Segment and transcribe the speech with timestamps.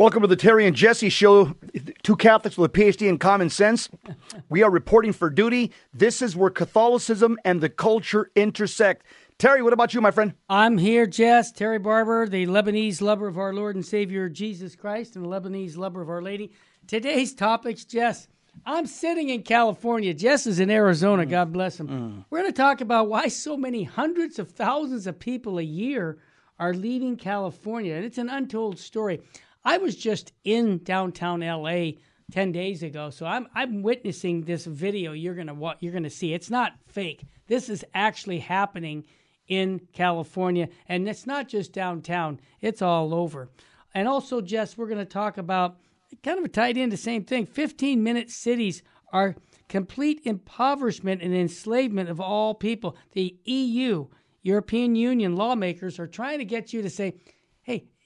[0.00, 1.54] Welcome to the Terry and Jesse Show.
[2.02, 3.90] Two Catholics with a PhD in common sense.
[4.48, 5.72] We are reporting for duty.
[5.92, 9.04] This is where Catholicism and the culture intersect.
[9.36, 10.32] Terry, what about you, my friend?
[10.48, 15.16] I'm here, Jess, Terry Barber, the Lebanese lover of our Lord and Savior Jesus Christ
[15.16, 16.50] and the Lebanese lover of Our Lady.
[16.86, 18.26] Today's topics, Jess.
[18.64, 20.14] I'm sitting in California.
[20.14, 21.26] Jess is in Arizona.
[21.26, 21.88] God bless him.
[21.88, 22.24] Mm.
[22.30, 26.16] We're going to talk about why so many hundreds of thousands of people a year
[26.58, 27.94] are leaving California.
[27.96, 29.20] And it's an untold story.
[29.64, 31.92] I was just in downtown LA
[32.30, 33.10] 10 days ago.
[33.10, 36.32] So I'm I'm witnessing this video you're going to you're going to see.
[36.32, 37.24] It's not fake.
[37.46, 39.04] This is actually happening
[39.48, 42.40] in California and it's not just downtown.
[42.60, 43.50] It's all over.
[43.94, 45.76] And also Jess, we're going to talk about
[46.22, 47.46] kind of tied into the same thing.
[47.46, 49.36] 15-minute cities are
[49.68, 52.96] complete impoverishment and enslavement of all people.
[53.12, 54.06] The EU,
[54.42, 57.34] European Union lawmakers are trying to get you to say, "Hey,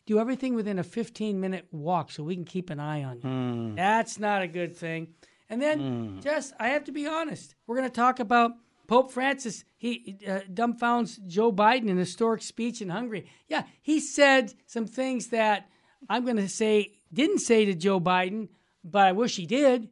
[0.07, 3.75] do everything within a 15 minute walk so we can keep an eye on you.
[3.77, 5.09] That's not a good thing.
[5.51, 7.55] And then, Jess, I have to be honest.
[7.67, 8.53] We're going to talk about
[8.87, 9.65] Pope Francis.
[9.77, 13.27] He uh, dumbfounds Joe Biden in a historic speech in Hungary.
[13.49, 15.69] Yeah, he said some things that
[16.09, 18.49] I'm going to say didn't say to Joe Biden,
[18.83, 19.89] but I wish he did.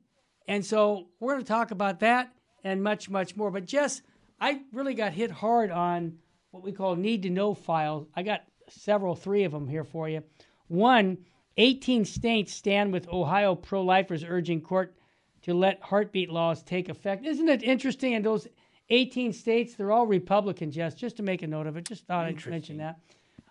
[0.48, 2.32] And so we're going to talk about that
[2.64, 3.50] and much, much more.
[3.50, 4.02] But Jess,
[4.41, 6.19] I really got hit hard on
[6.50, 8.08] what we call need to know files.
[8.14, 8.42] I got
[8.81, 10.23] several, three of them here for you.
[10.69, 11.19] One,
[11.56, 14.95] 18 states stand with Ohio pro lifers urging court
[15.42, 17.25] to let heartbeat laws take effect.
[17.27, 18.15] Isn't it interesting?
[18.15, 18.48] And those
[18.89, 21.84] 18 states, they're all Republican, Jess, just to make a note of it.
[21.84, 22.99] Just thought I'd mention that.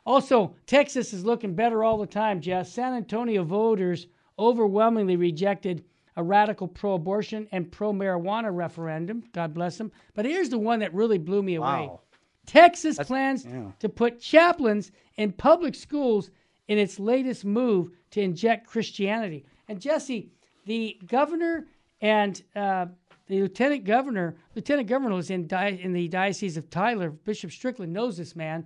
[0.06, 2.72] Also, Texas is looking better all the time, Jess.
[2.72, 4.08] San Antonio voters
[4.40, 5.84] overwhelmingly rejected
[6.16, 9.24] a radical pro abortion and pro marijuana referendum.
[9.31, 9.92] God bless them.
[10.14, 11.88] But here's the one that really blew me away.
[11.88, 12.02] Wow.
[12.46, 13.46] Texas plans
[13.80, 16.32] to put chaplains in public schools
[16.68, 19.46] in its latest move to inject Christianity.
[19.68, 20.32] And Jesse,
[20.66, 21.68] the governor
[22.02, 22.88] and uh,
[23.28, 27.10] the lieutenant governor, lieutenant governor was in, di- in the diocese of Tyler.
[27.10, 28.66] Bishop Strickland knows this man.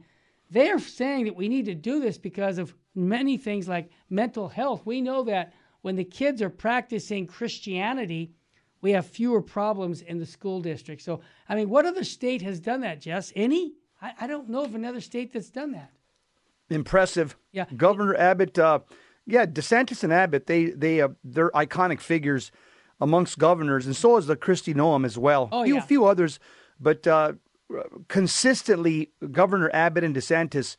[0.51, 4.47] They are saying that we need to do this because of many things like mental
[4.47, 4.85] health.
[4.85, 8.31] We know that when the kids are practicing Christianity,
[8.81, 11.01] we have fewer problems in the school district.
[11.01, 13.33] So, I mean, what other state has done that, Jess?
[13.35, 13.73] Any?
[14.01, 15.91] I, I don't know of another state that's done that.
[16.69, 17.35] Impressive.
[17.51, 17.65] Yeah.
[17.75, 18.79] Governor Abbott, uh,
[19.25, 22.51] yeah, DeSantis and Abbott, they they uh, they're iconic figures
[22.99, 25.49] amongst governors, and so is the Kristi Noem as well.
[25.51, 25.81] Oh, few yeah.
[25.81, 26.39] few others,
[26.79, 27.33] but uh,
[28.07, 30.77] consistently, Governor Abbott and DeSantis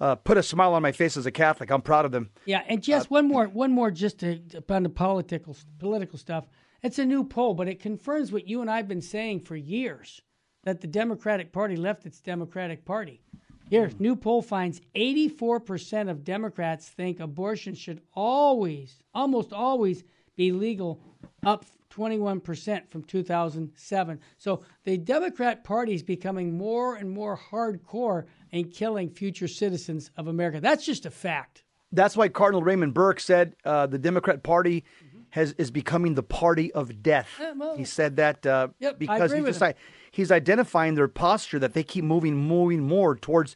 [0.00, 1.70] uh, put a smile on my face as a Catholic.
[1.70, 2.30] I'm proud of them.
[2.44, 6.46] Yeah, and Jess, one more, one more, just to, on the political political stuff.
[6.82, 10.20] It's a new poll, but it confirms what you and I've been saying for years
[10.64, 13.22] that the Democratic Party left its Democratic Party.
[13.68, 20.04] Here, new poll finds 84% of Democrats think abortion should always, almost always,
[20.36, 21.00] be legal,
[21.44, 24.20] up 21% from 2007.
[24.38, 30.28] So the Democrat Party is becoming more and more hardcore in killing future citizens of
[30.28, 30.60] America.
[30.60, 31.64] That's just a fact.
[31.92, 34.84] That's why Cardinal Raymond Burke said uh, the Democrat Party
[35.30, 37.28] has is becoming the party of death.
[37.40, 39.76] Yeah, well- he said that uh, Yep, because he's, just, like-
[40.16, 43.54] he's identifying their posture that they keep moving moving more towards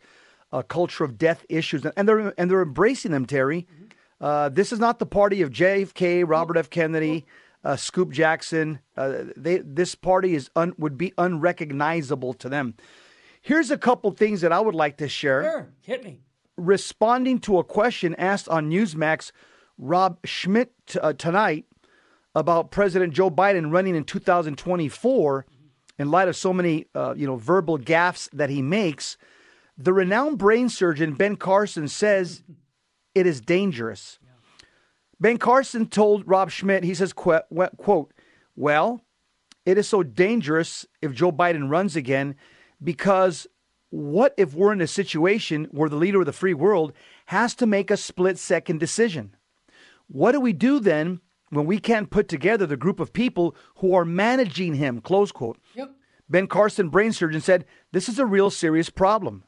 [0.52, 3.24] a culture of death issues, and they're and they're embracing them.
[3.26, 3.66] Terry,
[4.20, 6.70] uh, this is not the party of JFK, Robert F.
[6.70, 7.24] Kennedy.
[7.62, 12.74] Uh, Scoop Jackson, uh, they this party is un, would be unrecognizable to them.
[13.42, 16.20] Here's a couple things that I would like to share Sure, hit me.
[16.56, 19.30] responding to a question asked on Newsmax,
[19.76, 21.66] Rob Schmitt t- uh, tonight
[22.34, 25.44] about President Joe Biden running in 2024,
[26.00, 29.16] in light of so many uh, you know verbal gaffes that he makes,
[29.76, 32.42] the renowned brain surgeon Ben Carson says
[33.14, 34.18] it is dangerous.
[35.20, 37.42] Ben Carson told Rob Schmitt, he says, qu-
[37.76, 38.14] quote,
[38.56, 39.02] well,
[39.66, 42.34] it is so dangerous if Joe Biden runs again
[42.82, 43.46] because
[43.90, 46.94] what if we're in a situation where the leader of the free world
[47.26, 49.36] has to make a split second decision?
[50.06, 51.20] What do we do then
[51.50, 55.00] when we can't put together the group of people who are managing him?
[55.00, 55.58] Close quote.
[55.74, 55.90] Yep.
[56.28, 59.44] Ben Carson, brain surgeon, said, This is a real serious problem.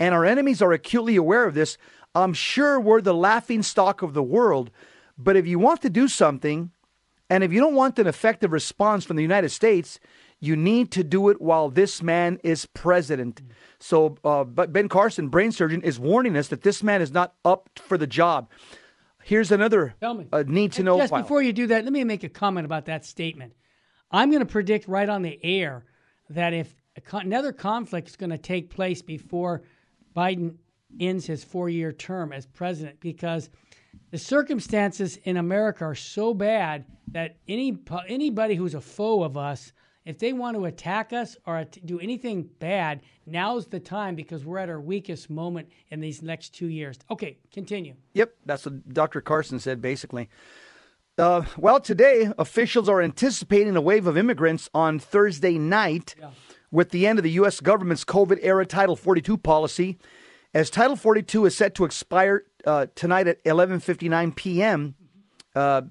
[0.00, 1.78] And our enemies are acutely aware of this.
[2.14, 4.70] I'm sure we're the laughing stock of the world.
[5.16, 6.72] But if you want to do something,
[7.30, 10.00] and if you don't want an effective response from the United States,
[10.40, 13.42] you need to do it while this man is president.
[13.80, 17.34] So, uh, but Ben Carson, brain surgeon, is warning us that this man is not
[17.44, 18.48] up for the job.
[19.24, 20.26] Here's another Tell me.
[20.32, 21.22] uh, need to know Just file.
[21.22, 23.52] before you do that, let me make a comment about that statement.
[24.10, 25.84] I'm going to predict right on the air
[26.30, 29.62] that if a con- another conflict is going to take place before
[30.16, 30.56] Biden
[30.98, 33.50] ends his four year term as president, because
[34.10, 37.78] The circumstances in America are so bad that any
[38.08, 39.72] anybody who's a foe of us,
[40.08, 44.56] if they want to attack us or do anything bad, now's the time because we're
[44.56, 46.98] at our weakest moment in these next two years.
[47.10, 47.94] Okay, continue.
[48.14, 49.20] Yep, that's what Dr.
[49.20, 50.30] Carson said basically.
[51.18, 56.14] Uh, well, today, officials are anticipating a wave of immigrants on Thursday night
[56.70, 57.60] with the end of the U.S.
[57.60, 59.98] government's COVID era Title 42 policy.
[60.54, 64.94] As Title 42 is set to expire uh, tonight at 11:59 p.m.,
[65.54, 65.82] uh,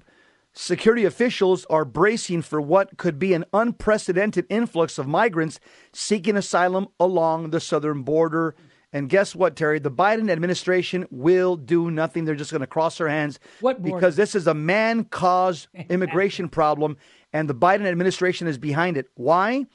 [0.52, 5.60] security officials are bracing for what could be an unprecedented influx of migrants
[5.92, 8.54] seeking asylum along the southern border.
[8.92, 9.78] And guess what, Terry?
[9.78, 12.24] The Biden administration will do nothing.
[12.24, 13.38] They're just going to cross their hands
[13.82, 16.96] because this is a man-caused immigration problem,
[17.32, 19.10] and the Biden administration is behind it.
[19.14, 19.66] Why?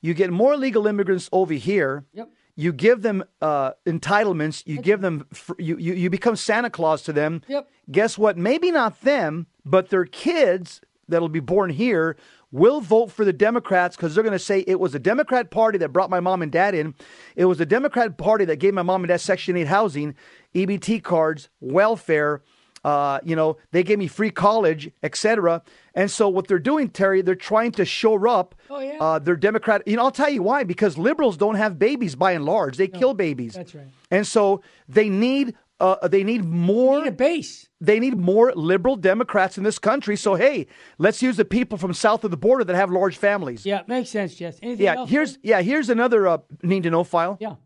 [0.00, 2.06] You get more illegal immigrants over here.
[2.14, 2.30] Yep.
[2.58, 4.62] You give them uh, entitlements.
[4.66, 5.26] You give them.
[5.34, 7.42] Fr- you, you you become Santa Claus to them.
[7.48, 7.68] Yep.
[7.90, 8.38] Guess what?
[8.38, 12.16] Maybe not them, but their kids that'll be born here
[12.50, 15.76] will vote for the Democrats because they're going to say it was the Democrat Party
[15.78, 16.94] that brought my mom and dad in.
[17.34, 20.14] It was the Democrat Party that gave my mom and dad Section 8 housing,
[20.54, 22.42] EBT cards, welfare.
[22.84, 25.60] Uh, you know, they gave me free college, etc.
[25.94, 28.98] And so what they're doing, Terry, they're trying to shore up Oh, yeah.
[29.00, 29.82] uh, their Democrat.
[29.86, 30.62] You know, I'll tell you why.
[30.62, 33.54] Because liberals don't have babies by and large; they kill babies.
[33.54, 33.88] that's right.
[34.12, 37.68] And so they need uh, they need more Need a base.
[37.80, 40.16] they need more liberal Democrats in this country.
[40.16, 40.66] So hey,
[40.98, 43.66] let's use the people from south of the border that have large families.
[43.66, 44.58] Yeah, makes sense, Jess.
[44.62, 45.10] Anything Yeah, else?
[45.10, 47.36] here's yeah, here's another uh, need to know file.
[47.40, 47.56] yeah.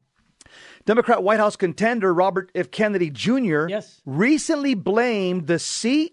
[0.87, 2.71] Democrat White House contender Robert F.
[2.71, 3.69] Kennedy Jr.
[3.69, 4.01] Yes.
[4.07, 5.59] recently blamed the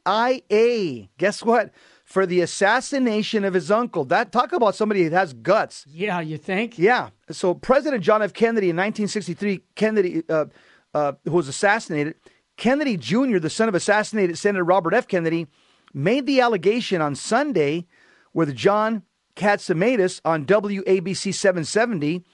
[0.06, 1.10] CIA.
[1.18, 1.72] Guess what?
[2.04, 4.06] For the assassination of his uncle.
[4.06, 5.86] That talk about somebody that has guts.
[5.88, 6.78] Yeah, you think?
[6.78, 7.10] Yeah.
[7.32, 8.34] So President John F.
[8.34, 10.46] Kennedy in 1963, Kennedy, uh,
[10.98, 12.16] uh, who was assassinated,
[12.58, 15.08] Kennedy Jr., the son of assassinated Senator Robert F.
[15.08, 15.46] Kennedy,
[15.94, 17.86] made the allegation on Sunday
[18.34, 19.04] with John
[19.36, 22.26] Catsimatidis on WABC 770.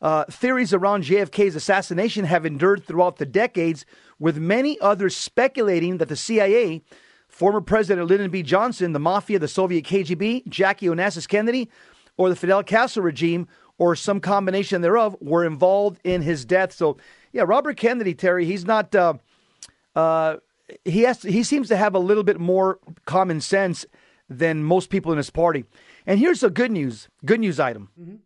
[0.00, 3.84] Uh, theories around JFK's assassination have endured throughout the decades,
[4.20, 6.82] with many others speculating that the CIA,
[7.26, 8.44] former President Lyndon B.
[8.44, 11.68] Johnson, the Mafia, the Soviet KGB, Jackie Onassis Kennedy,
[12.16, 16.72] or the Fidel Castro regime, or some combination thereof, were involved in his death.
[16.72, 16.96] So,
[17.32, 18.94] yeah, Robert Kennedy, Terry, he's not.
[18.94, 19.14] Uh,
[19.94, 20.36] uh,
[20.84, 21.22] he has.
[21.22, 23.86] he seems to have a little bit more common sense
[24.28, 25.64] than most people in his party.
[26.06, 27.08] And here's the good news.
[27.24, 28.20] Good news item.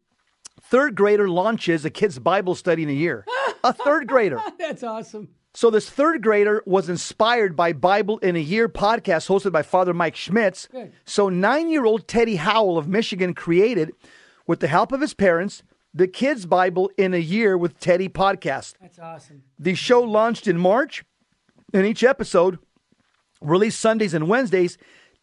[0.60, 3.24] Third grader launches a kid's Bible study in a year.
[3.62, 4.40] a third grader.
[4.58, 5.28] That's awesome.
[5.54, 9.92] So this third grader was inspired by Bible in a Year podcast hosted by Father
[9.92, 10.66] Mike Schmitz.
[10.68, 10.92] Good.
[11.04, 13.92] So nine-year-old Teddy Howell of Michigan created,
[14.46, 15.62] with the help of his parents,
[15.94, 18.74] the Kids Bible in a Year with Teddy podcast.
[18.80, 19.42] That's awesome.
[19.58, 21.04] The show launched in March,
[21.72, 22.58] and each episode,
[23.40, 24.78] released Sundays and Wednesdays,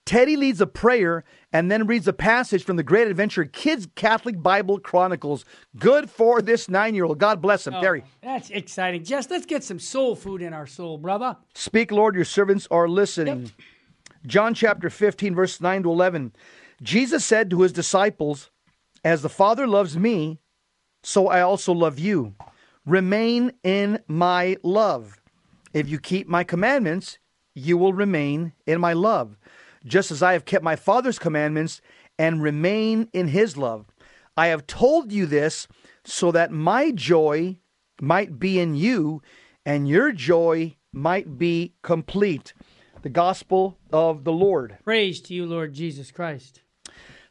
[0.06, 4.42] Teddy leads a prayer and then reads a passage from the Great Adventure Kids Catholic
[4.42, 5.46] Bible Chronicles.
[5.78, 7.20] Good for this nine year old.
[7.20, 8.04] God bless him, oh, Terry.
[8.24, 9.04] That's exciting.
[9.04, 11.38] Jess, let's get some soul food in our soul, brother.
[11.54, 13.52] Speak, Lord, your servants are listening.
[14.26, 16.34] John chapter 15, verse 9 to 11.
[16.82, 18.50] Jesus said to his disciples,
[19.04, 20.40] As the Father loves me,
[21.04, 22.36] so I also love you.
[22.86, 25.20] Remain in my love.
[25.74, 27.20] If you keep my commandments,
[27.54, 29.38] you will remain in my love,
[29.86, 31.82] just as I have kept my Father's commandments
[32.18, 33.86] and remain in his love.
[34.36, 35.68] I have told you this
[36.04, 37.58] so that my joy
[38.02, 39.22] might be in you
[39.66, 42.54] and your joy might be complete.
[43.02, 44.78] The gospel of the Lord.
[44.84, 46.62] Praise to you, Lord Jesus Christ.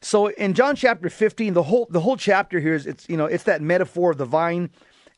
[0.01, 3.27] So in John chapter 15, the whole the whole chapter here is it's you know,
[3.27, 4.71] it's that metaphor of the vine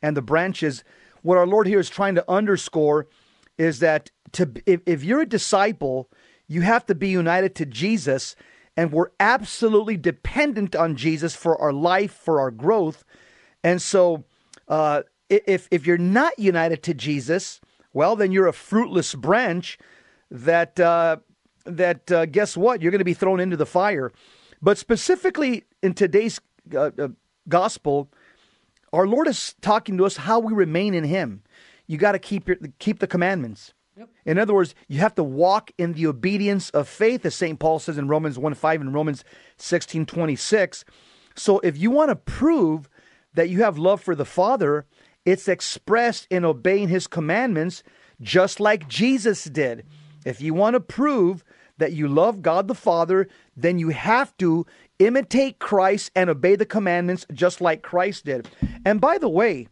[0.02, 0.84] and the branches.
[1.22, 3.06] What our Lord here is trying to underscore
[3.58, 6.08] is that to if, if you're a disciple,
[6.46, 8.36] you have to be united to Jesus
[8.76, 13.04] and we're absolutely dependent on Jesus for our life, for our growth.
[13.62, 14.24] And so
[14.68, 17.60] uh, if if you're not united to Jesus,
[17.92, 19.78] well then you're a fruitless branch
[20.30, 21.18] that uh,
[21.66, 24.10] that uh, guess what you're going to be thrown into the fire.
[24.62, 26.40] But specifically in today's
[26.74, 27.08] uh, uh,
[27.48, 28.10] gospel,
[28.92, 31.42] our Lord is talking to us how we remain in Him.
[31.86, 33.72] You got to keep your, keep the commandments.
[34.24, 37.58] In other words, you have to walk in the obedience of faith, as St.
[37.58, 39.24] Paul says in Romans 1 5 and Romans
[39.58, 40.84] sixteen twenty six.
[41.36, 42.88] So if you want to prove
[43.34, 44.86] that you have love for the Father,
[45.24, 47.82] it's expressed in obeying His commandments,
[48.20, 49.84] just like Jesus did.
[50.24, 51.44] If you want to prove
[51.80, 54.64] that you love God the Father, then you have to
[54.98, 58.48] imitate Christ and obey the commandments just like Christ did.
[58.84, 59.68] And by the way,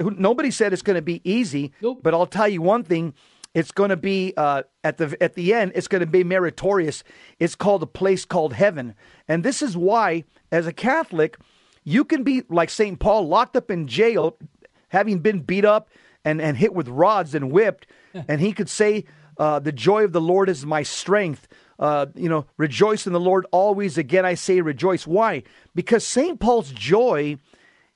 [0.00, 2.00] nobody said it's going to be easy, Nope.
[2.02, 3.14] but I'll tell you one thing
[3.54, 5.72] It's going to be uh, at the at the end.
[5.74, 7.02] It's going to be meritorious.
[7.38, 8.94] It's called a place called heaven,
[9.28, 11.38] and this is why, as a Catholic,
[11.82, 14.36] you can be like Saint Paul, locked up in jail,
[14.88, 15.88] having been beat up
[16.22, 17.86] and and hit with rods and whipped,
[18.28, 19.04] and he could say,
[19.38, 23.20] uh, "The joy of the Lord is my strength." Uh, you know, rejoice in the
[23.20, 23.98] Lord always.
[23.98, 25.06] Again, I say rejoice.
[25.06, 25.42] Why?
[25.74, 26.40] Because St.
[26.40, 27.36] Paul's joy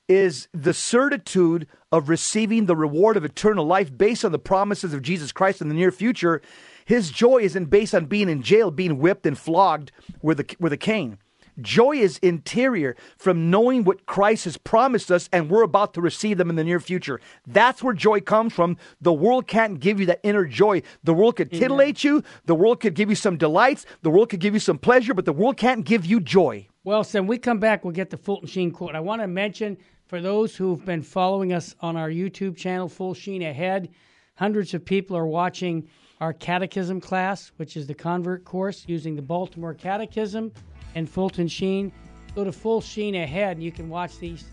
[0.07, 5.01] is the certitude of receiving the reward of eternal life based on the promises of
[5.01, 6.41] Jesus Christ in the near future.
[6.85, 10.73] His joy isn't based on being in jail, being whipped and flogged with a, with
[10.73, 11.17] a cane.
[11.61, 16.37] Joy is interior from knowing what Christ has promised us and we're about to receive
[16.37, 17.19] them in the near future.
[17.45, 18.77] That's where joy comes from.
[18.99, 20.81] The world can't give you that inner joy.
[21.03, 24.39] The world could titillate you, the world could give you some delights, the world could
[24.39, 26.67] give you some pleasure, but the world can't give you joy.
[26.83, 28.95] Well, so when we come back, we'll get the Fulton Sheen quote.
[28.95, 29.77] I want to mention
[30.07, 33.89] for those who've been following us on our YouTube channel, Full Sheen Ahead,
[34.35, 35.87] hundreds of people are watching
[36.19, 40.51] our catechism class, which is the convert course using the Baltimore Catechism
[40.95, 41.91] and Fulton Sheen.
[42.35, 44.45] Go to Full Sheen Ahead and you can watch these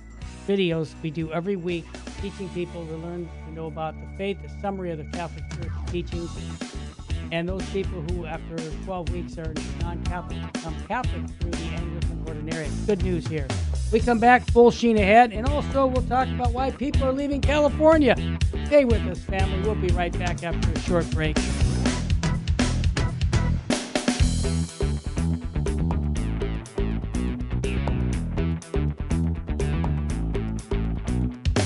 [0.46, 1.84] videos we do every week,
[2.22, 5.72] teaching people to learn to know about the faith, the summary of the Catholic Church
[5.88, 6.30] teachings,
[7.30, 12.24] and those people who, after 12 weeks, are non Catholic become Catholic through the Anglican
[12.24, 12.86] Ordinariate.
[12.86, 13.46] Good news here.
[13.92, 17.40] We come back full sheen ahead, and also we'll talk about why people are leaving
[17.40, 18.16] California.
[18.66, 19.60] Stay with us, family.
[19.60, 21.36] We'll be right back after a short break.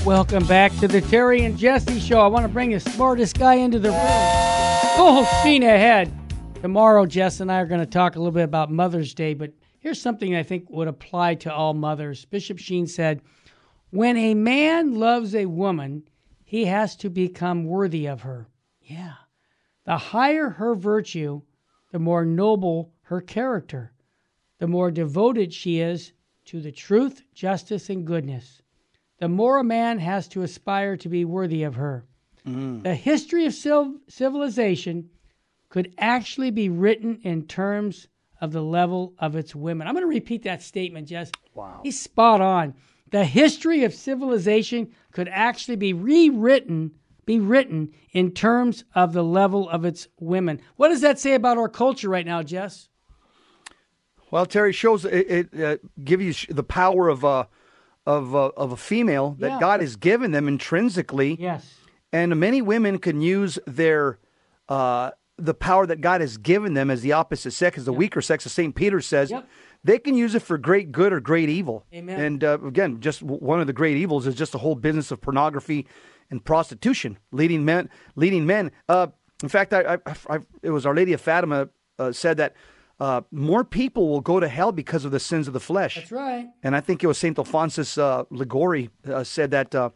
[0.04, 2.20] Welcome back to the Terry and Jesse Show.
[2.20, 4.96] I want to bring the smartest guy into the room.
[4.96, 6.12] Full sheen ahead.
[6.60, 9.52] Tomorrow, Jess and I are going to talk a little bit about Mother's Day, but
[9.78, 12.24] here's something I think would apply to all mothers.
[12.24, 13.22] Bishop Sheen said,
[13.90, 16.02] When a man loves a woman,
[16.42, 18.48] he has to become worthy of her.
[18.80, 19.14] Yeah.
[19.84, 21.42] The higher her virtue,
[21.92, 23.92] the more noble her character,
[24.58, 26.12] the more devoted she is
[26.46, 28.61] to the truth, justice, and goodness
[29.22, 32.04] the more a man has to aspire to be worthy of her.
[32.44, 32.82] Mm.
[32.82, 35.10] The history of civilization
[35.68, 38.08] could actually be written in terms
[38.40, 39.86] of the level of its women.
[39.86, 41.30] I'm going to repeat that statement, Jess.
[41.54, 41.78] Wow.
[41.84, 42.74] He's spot on.
[43.12, 46.90] The history of civilization could actually be rewritten,
[47.24, 50.60] be written in terms of the level of its women.
[50.74, 52.88] What does that say about our culture right now, Jess?
[54.32, 57.44] Well, Terry shows it, it uh, gives you the power of uh,
[58.06, 59.60] of uh, of a female that yeah.
[59.60, 61.36] God has given them intrinsically.
[61.38, 61.74] Yes.
[62.12, 64.18] And many women can use their
[64.68, 67.98] uh, the power that God has given them as the opposite sex, as the yep.
[67.98, 68.74] weaker sex, as St.
[68.74, 69.30] Peter says.
[69.30, 69.48] Yep.
[69.84, 71.84] They can use it for great good or great evil.
[71.92, 72.20] Amen.
[72.20, 75.20] And uh, again, just one of the great evils is just the whole business of
[75.20, 75.88] pornography
[76.30, 77.90] and prostitution, leading men.
[78.14, 78.70] Leading men.
[78.88, 79.08] Uh,
[79.42, 81.68] in fact, I, I, I, it was Our Lady of Fatima
[81.98, 82.54] uh, said that
[83.02, 85.96] uh, more people will go to hell because of the sins of the flesh.
[85.96, 86.46] That's right.
[86.62, 87.36] And I think it was St.
[87.36, 89.90] Alphonsus uh, Liguori uh, said that uh,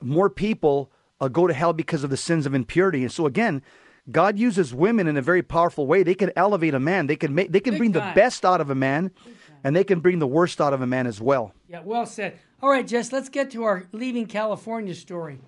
[0.00, 3.02] more people uh, go to hell because of the sins of impurity.
[3.02, 3.60] And so, again,
[4.10, 6.02] God uses women in a very powerful way.
[6.02, 7.08] They can elevate a man.
[7.08, 7.52] They can make.
[7.52, 8.08] They can Big bring time.
[8.08, 9.10] the best out of a man,
[9.62, 11.52] and they can bring the worst out of a man as well.
[11.68, 12.38] Yeah, well said.
[12.62, 13.12] All right, Jess.
[13.12, 15.40] Let's get to our leaving California story.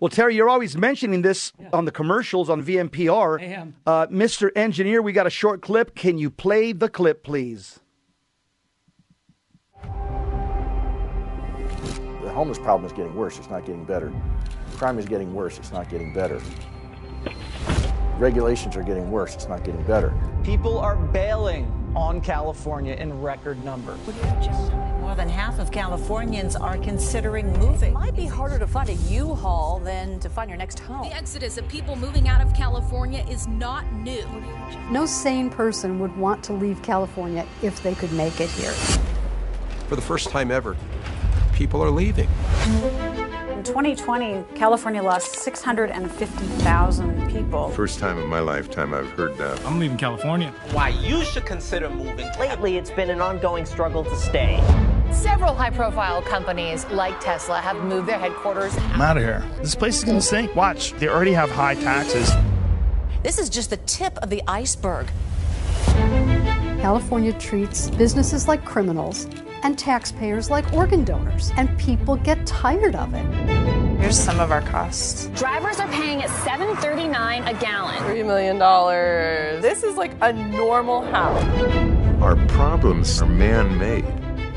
[0.00, 1.68] Well, Terry, you're always mentioning this yeah.
[1.72, 3.40] on the commercials on VMPR.
[3.40, 3.76] I am.
[3.86, 4.50] Uh, Mr.
[4.56, 5.94] Engineer, we got a short clip.
[5.94, 7.80] Can you play the clip, please?
[12.22, 13.38] The homeless problem is getting worse.
[13.38, 14.12] It's not getting better.
[14.76, 15.58] Crime is getting worse.
[15.58, 16.40] It's not getting better.
[18.18, 19.34] Regulations are getting worse.
[19.34, 20.12] It's not getting better.
[20.42, 23.98] People are bailing on California in record numbers.
[25.00, 27.90] More than half of Californians are considering moving.
[27.90, 31.08] It might be harder to find a U-Haul than to find your next home.
[31.08, 34.26] The exodus of people moving out of California is not new.
[34.90, 38.72] No sane person would want to leave California if they could make it here.
[39.88, 40.76] For the first time ever,
[41.54, 42.28] people are leaving.
[43.50, 47.68] In 2020, California lost 650,000 people.
[47.70, 49.64] First time in my lifetime I've heard that.
[49.64, 50.52] I'm leaving California.
[50.72, 52.28] Why you should consider moving.
[52.38, 54.60] Lately, it's been an ongoing struggle to stay.
[55.12, 58.76] Several high profile companies like Tesla have moved their headquarters.
[58.76, 59.44] I'm out of here.
[59.60, 60.54] This place is going to sink.
[60.54, 62.30] Watch, they already have high taxes.
[63.22, 65.08] This is just the tip of the iceberg.
[66.80, 69.26] California treats businesses like criminals
[69.64, 73.67] and taxpayers like organ donors, and people get tired of it.
[74.08, 75.26] Here's some of our costs.
[75.38, 77.94] Drivers are paying at $7.39 a gallon.
[78.04, 78.58] $3 million.
[79.60, 81.44] This is like a normal house.
[82.22, 84.06] Our problems are man made.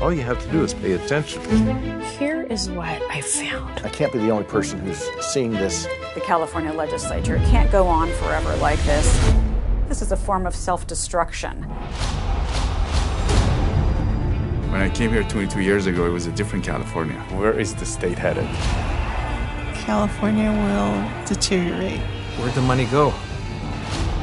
[0.00, 2.00] All you have to do is pay attention.
[2.18, 3.82] Here is what I found.
[3.84, 5.86] I can't be the only person who's seeing this.
[6.14, 9.34] The California legislature can't go on forever like this.
[9.86, 11.62] This is a form of self destruction.
[14.72, 17.20] When I came here 22 years ago, it was a different California.
[17.32, 18.48] Where is the state headed?
[19.82, 21.98] California will deteriorate.
[22.38, 23.12] Where'd the money go?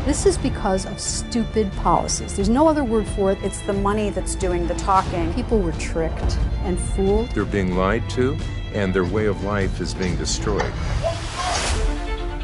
[0.06, 2.34] This is because of stupid policies.
[2.34, 3.44] There's no other word for it.
[3.44, 5.34] It's the money that's doing the talking.
[5.34, 7.30] People were tricked and fooled.
[7.32, 8.38] They're being lied to,
[8.74, 10.72] and their way of life is being destroyed.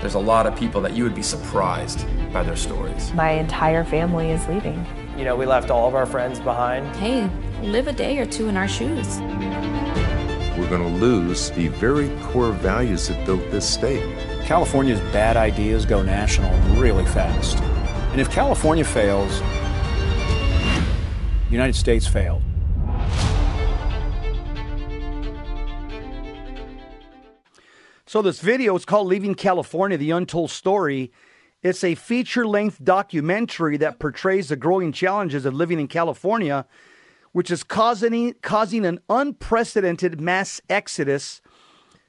[0.01, 3.13] There's a lot of people that you would be surprised by their stories.
[3.13, 4.85] My entire family is leaving.
[5.17, 6.93] You know, we left all of our friends behind.
[6.97, 7.29] Hey,
[7.61, 9.19] live a day or two in our shoes.
[10.57, 14.03] We're going to lose the very core values that built this state.
[14.45, 17.57] California's bad ideas go national really fast.
[18.11, 19.39] And if California fails,
[21.45, 22.41] the United States failed.
[28.05, 31.11] So this video is called Leaving California, the Untold Story.
[31.63, 36.65] It's a feature-length documentary that portrays the growing challenges of living in California,
[37.35, 41.41] which is causing causing an unprecedented mass exodus.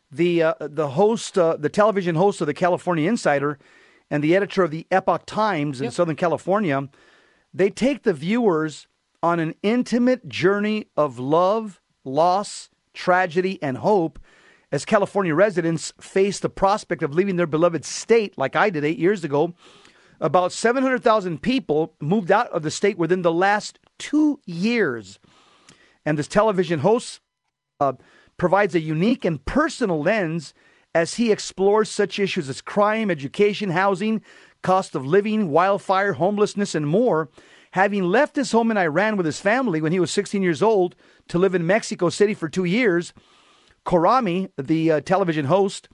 [0.08, 3.58] The uh, the host, uh, the television host of the California Insider,
[4.08, 5.92] and the editor of the Epoch Times in Yep.
[5.94, 6.88] Southern California,
[7.52, 8.86] they take the viewers
[9.20, 14.20] on an intimate journey of love, loss, tragedy, and hope
[14.70, 18.98] as California residents face the prospect of leaving their beloved state, like I did eight
[19.00, 19.54] years ago.
[20.20, 25.18] About 700,000 people moved out of the state within the last two years.
[26.04, 27.20] And this television host
[27.80, 27.94] uh,
[28.36, 30.54] provides a unique and personal lens
[30.94, 34.22] as he explores such issues as crime, education, housing,
[34.62, 37.28] cost of living, wildfire, homelessness, and more.
[37.72, 40.96] Having left his home in Iran with his family when he was 16 years old
[41.28, 43.12] to live in Mexico City for two years,
[43.84, 45.88] Khorrami, the uh, television host,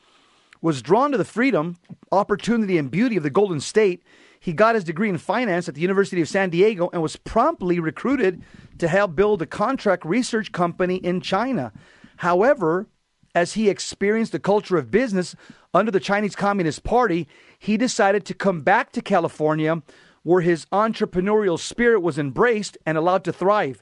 [0.60, 1.76] was drawn to the freedom,
[2.12, 4.04] opportunity, and beauty of the Golden State.
[4.42, 7.78] He got his degree in finance at the University of San Diego and was promptly
[7.78, 8.42] recruited
[8.78, 11.72] to help build a contract research company in China.
[12.16, 12.88] However,
[13.36, 15.36] as he experienced the culture of business
[15.72, 19.80] under the Chinese Communist Party, he decided to come back to California
[20.24, 23.80] where his entrepreneurial spirit was embraced and allowed to thrive.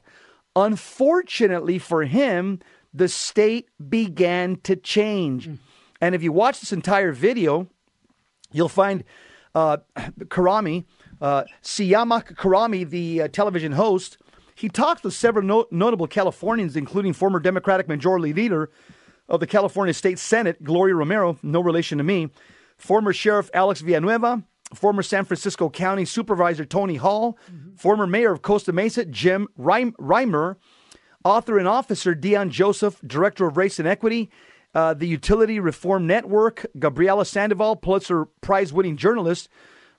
[0.55, 2.59] Unfortunately for him,
[2.93, 5.47] the state began to change.
[5.47, 5.55] Hmm.
[5.99, 7.67] And if you watch this entire video,
[8.51, 9.03] you'll find
[9.55, 9.77] uh,
[10.25, 10.85] Khorrami,
[11.19, 14.17] uh, Siyamak Khorrami, the uh, television host,
[14.55, 18.69] he talked with several no- notable Californians, including former Democratic Majority Leader
[19.27, 22.29] of the California State Senate, Gloria Romero, no relation to me,
[22.77, 27.37] former Sheriff Alex Villanueva, former San Francisco County Supervisor Tony Hall,
[27.75, 30.57] former Mayor of Costa Mesa, Jim Reim- Righeimer,
[31.23, 34.29] author and officer Deon Joseph, Director of Race and Equity,
[34.73, 39.49] uh, the Utility Reform Network, Gabriela Sandoval, Pulitzer Prize winning journalist,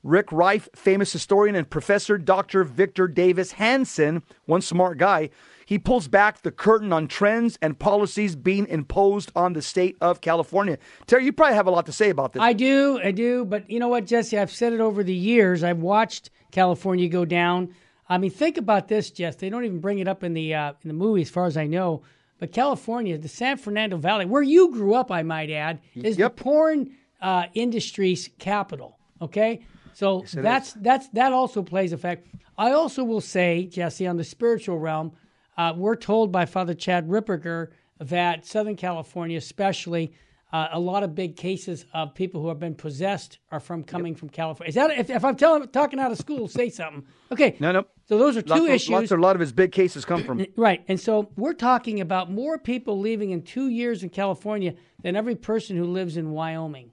[0.02, 2.64] Rick Reif, famous historian, and Professor Dr.
[2.64, 5.30] Victor Davis Hanson, one smart guy.
[5.64, 10.20] He pulls back the curtain on trends and policies being imposed on the state of
[10.20, 10.78] California.
[11.06, 12.42] Terry, you probably have a lot to say about this.
[12.42, 13.44] I do, I do.
[13.44, 14.38] But you know what, Jesse?
[14.38, 15.62] I've said it over the years.
[15.62, 17.74] I've watched California go down.
[18.08, 19.36] I mean, think about this, Jess.
[19.36, 21.56] They don't even bring it up in the uh, in the movie, as far as
[21.56, 22.02] I know.
[22.42, 26.28] But California, the San Fernando Valley, where you grew up, I might add, is the
[26.28, 28.98] porn uh, industry's capital.
[29.20, 29.60] Okay,
[29.92, 32.26] so Yes, that's that's that also plays a fact.
[32.58, 35.12] I also will say, Jesse, on the spiritual realm,
[35.56, 37.68] uh, we're told by Father Chad Ripperger
[38.00, 40.12] that Southern California, especially,
[40.52, 44.14] uh, a lot of big cases of people who have been possessed are from coming
[44.14, 44.68] from California.
[44.68, 47.04] Is that if, if I'm telling talking out of school, say something?
[47.30, 47.86] Okay, no, no.
[48.06, 48.90] So those are two lots of- issues.
[48.90, 50.46] lots, a lot of his big cases come from.
[50.56, 50.84] Right.
[50.88, 55.34] And so we're talking about more people leaving in two years in California than every
[55.34, 56.92] person who lives in Wyoming.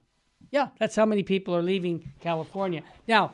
[0.50, 2.82] Yeah, that's how many people are leaving California.
[3.06, 3.32] Now,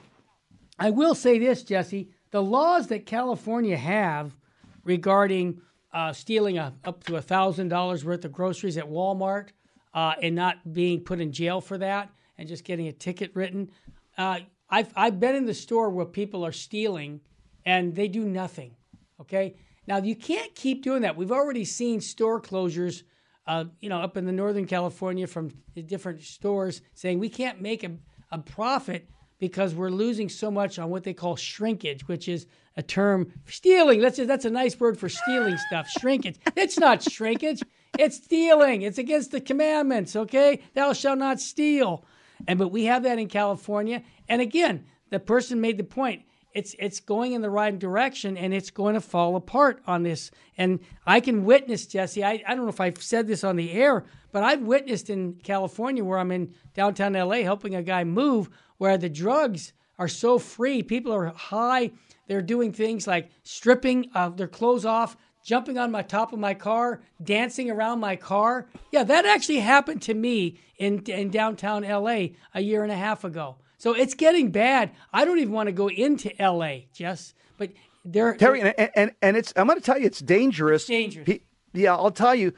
[0.78, 4.36] I will say this, Jesse the laws that California have
[4.84, 5.60] regarding
[5.92, 9.48] uh, stealing a, up to $1,000 worth of groceries at Walmart
[9.96, 13.70] uh, and not being put in jail for that and just getting a ticket written.
[14.18, 17.22] Uh, I've, I've been in the store where people are stealing
[17.64, 18.76] and they do nothing.
[19.22, 19.56] Okay.
[19.88, 21.16] Now you can't keep doing that.
[21.16, 23.04] We've already seen store closures,
[23.46, 25.50] uh, you know, up in the Northern California from
[25.86, 27.92] different stores saying we can't make a,
[28.30, 32.82] a profit because we're losing so much on what they call shrinkage, which is a
[32.82, 34.00] term stealing.
[34.00, 35.88] That's that's a nice word for stealing stuff.
[35.88, 36.36] Shrinkage.
[36.56, 37.62] It's not shrinkage.
[37.98, 38.82] It's stealing.
[38.82, 40.14] It's against the commandments.
[40.16, 42.04] Okay, thou shalt not steal.
[42.46, 44.02] And but we have that in California.
[44.28, 46.22] And again, the person made the point.
[46.54, 50.30] it's it's going in the right direction and it's going to fall apart on this.
[50.56, 52.24] And I can witness, Jesse.
[52.24, 55.34] I, I don't know if I've said this on the air, but I've witnessed in
[55.42, 60.38] California where I'm in downtown LA helping a guy move where the drugs are so
[60.38, 60.82] free.
[60.82, 61.90] People are high.
[62.26, 65.16] They're doing things like stripping uh, their clothes off,
[65.46, 68.66] jumping on my top of my car, dancing around my car.
[68.90, 73.24] Yeah, that actually happened to me in in downtown LA a year and a half
[73.24, 73.56] ago.
[73.78, 74.90] So it's getting bad.
[75.12, 77.32] I don't even want to go into LA, Jess.
[77.56, 77.70] But
[78.04, 80.82] there, Terry, and, and and it's I'm going to tell you, it's dangerous.
[80.82, 81.26] It's dangerous.
[81.26, 82.52] He, yeah, I'll tell you.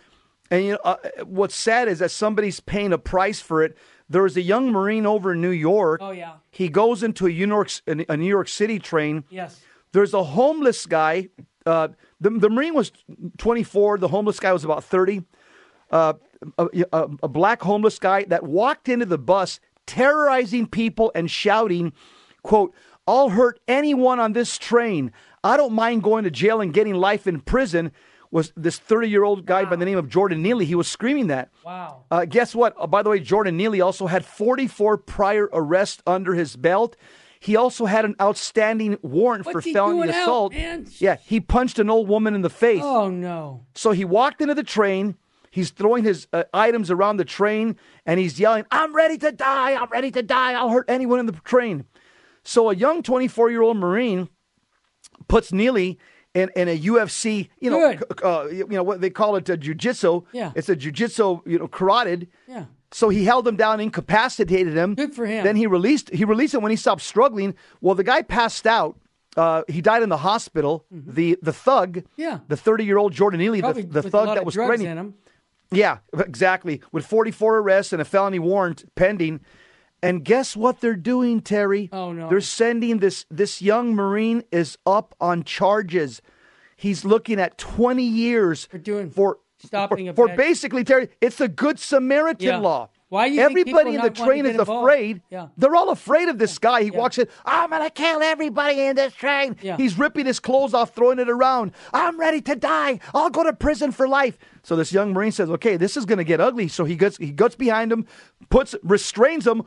[0.51, 3.77] And you know, uh, what's sad is that somebody's paying a price for it.
[4.09, 6.01] There was a young Marine over in New York.
[6.03, 6.37] Oh yeah.
[6.51, 9.25] He goes into a New York a New York City train.
[9.29, 9.61] Yes.
[9.93, 11.29] There's a homeless guy.
[11.69, 11.89] Uh,
[12.21, 12.93] the the Marine was
[13.37, 13.99] 24.
[13.99, 15.23] The homeless guy was about 30.
[15.91, 16.15] Uh,
[16.57, 21.93] a, a, a black homeless guy that walked into the bus terrorizing people and shouting,
[22.43, 22.75] quote,
[23.07, 25.13] I'll hurt anyone on this train.
[25.43, 27.93] I don't mind going to jail and getting life in prison.
[28.31, 29.71] Was this 30 year old guy wow.
[29.71, 30.67] by the name of Jordan Neely?
[30.67, 31.51] He was screaming that.
[31.65, 32.05] Wow.
[32.11, 32.75] Uh, guess what?
[32.79, 36.97] Uh, by the way, Jordan Neely also had 44 prior arrests under his belt.
[37.41, 40.55] He also had an outstanding warrant What's for felony assault.
[40.55, 42.83] Out, yeah, he punched an old woman in the face.
[42.83, 43.65] Oh, no.
[43.75, 45.17] So he walked into the train.
[45.51, 49.75] He's throwing his uh, items around the train and he's yelling, I'm ready to die.
[49.75, 50.53] I'm ready to die.
[50.53, 51.85] I'll hurt anyone in the train.
[52.45, 54.29] So a young 24 year old Marine
[55.27, 55.99] puts Neely
[56.35, 60.23] in, in a UFC, you know, uh, you know what they call it, a jiu-jitsu.
[60.33, 60.53] Yeah.
[60.55, 62.29] It's a jiu-jitsu, you know, carotid.
[62.47, 62.67] Yeah.
[62.91, 64.95] So he held him down, incapacitated him.
[64.95, 65.45] Good for him.
[65.45, 67.55] Then he released he released him when he stopped struggling.
[67.81, 68.99] Well, the guy passed out.
[69.37, 70.87] Uh, he died in the hospital.
[70.93, 71.13] Mm-hmm.
[71.13, 74.55] The the thug, yeah, the thirty year old Jordan Neely, the, the thug that was
[74.55, 75.15] drugs in him.
[75.71, 76.81] Yeah, exactly.
[76.93, 79.41] With 44 arrests and a felony warrant pending.
[80.03, 81.89] And guess what they're doing, Terry?
[81.93, 82.29] Oh no.
[82.29, 86.23] They're sending this this young Marine is up on charges.
[86.77, 91.49] He's looking at 20 years for doing for stopping for, for basically Terry, it's the
[91.49, 92.59] good Samaritan yeah.
[92.59, 92.91] law.
[93.09, 95.23] Why are you Everybody in the train is afraid.
[95.31, 95.49] Yeah.
[95.57, 96.83] They're all afraid of this guy.
[96.83, 96.99] He Yeah.
[96.99, 99.57] walks in, oh, I'm going to kill everybody in this train.
[99.63, 99.79] Yeah.
[99.79, 101.73] He's ripping his clothes off, throwing it around.
[101.95, 103.01] I'm ready to die.
[103.15, 104.37] I'll go to prison for life.
[104.63, 106.69] So this young Marine says, okay, this is going to get ugly.
[106.69, 108.07] So he gets, he gets behind him,
[108.51, 109.63] puts, restrains him,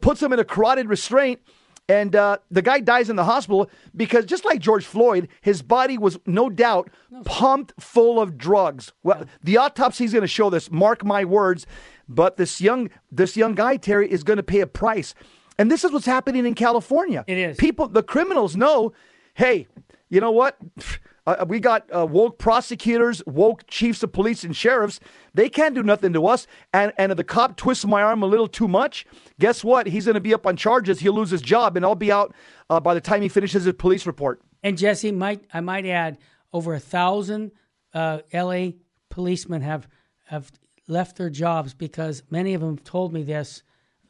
[0.00, 1.40] puts him in a carotid restraint.
[1.88, 5.96] And uh, the guy dies in the hospital because just like George Floyd, his body
[5.96, 6.90] was no doubt
[7.24, 8.92] pumped full of drugs.
[9.04, 10.70] Well, the autopsy is going to show this.
[10.70, 11.66] Mark my words.
[12.08, 15.14] But this young this young guy Terry is going to pay a price,
[15.58, 17.24] and this is what's happening in California.
[17.26, 17.56] It is.
[17.56, 18.92] People, the criminals know.
[19.34, 19.66] Hey,
[20.08, 20.56] you know what?
[21.28, 25.00] Uh, we got uh, woke prosecutors, woke chiefs of police and sheriffs.
[25.36, 26.46] They can't do nothing to us.
[26.72, 29.06] And and if the cop twists my arm a little too much,
[29.38, 29.86] guess what?
[29.86, 31.00] He's going to be up on charges.
[31.00, 32.34] He'll lose his job, and I'll be out
[32.70, 34.40] uh, by the time he finishes his police report.
[34.62, 36.16] And Jesse, might I might add,
[36.54, 37.52] over a thousand
[37.92, 38.76] uh, L.A.
[39.10, 39.86] policemen have
[40.24, 40.50] have
[40.88, 43.62] left their jobs because many of them told me this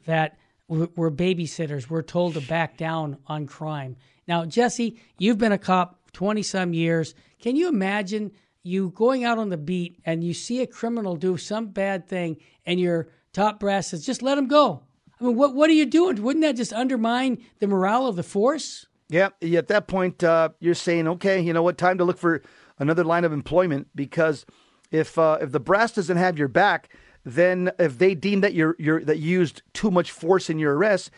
[0.05, 0.37] that
[0.69, 1.89] we're babysitters.
[1.89, 3.97] We're told to back down on crime.
[4.27, 7.15] Now, Jesse, you've been a cop twenty some years.
[7.39, 8.31] Can you imagine
[8.67, 12.37] you going out on the beat and you see a criminal do some bad thing,
[12.65, 14.83] and your top brass says, "Just let him go."
[15.19, 16.21] I mean, what what are you doing?
[16.21, 18.85] Wouldn't that just undermine the morale of the force?
[19.09, 22.41] Yeah, at that point, uh, you're saying, okay, you know what, time to look for
[22.77, 24.45] another line of employment because
[24.91, 26.89] if uh, if the brass doesn't have your back,
[27.25, 30.75] then if they deem that you're you're that you used too much force in your
[30.75, 31.09] arrest,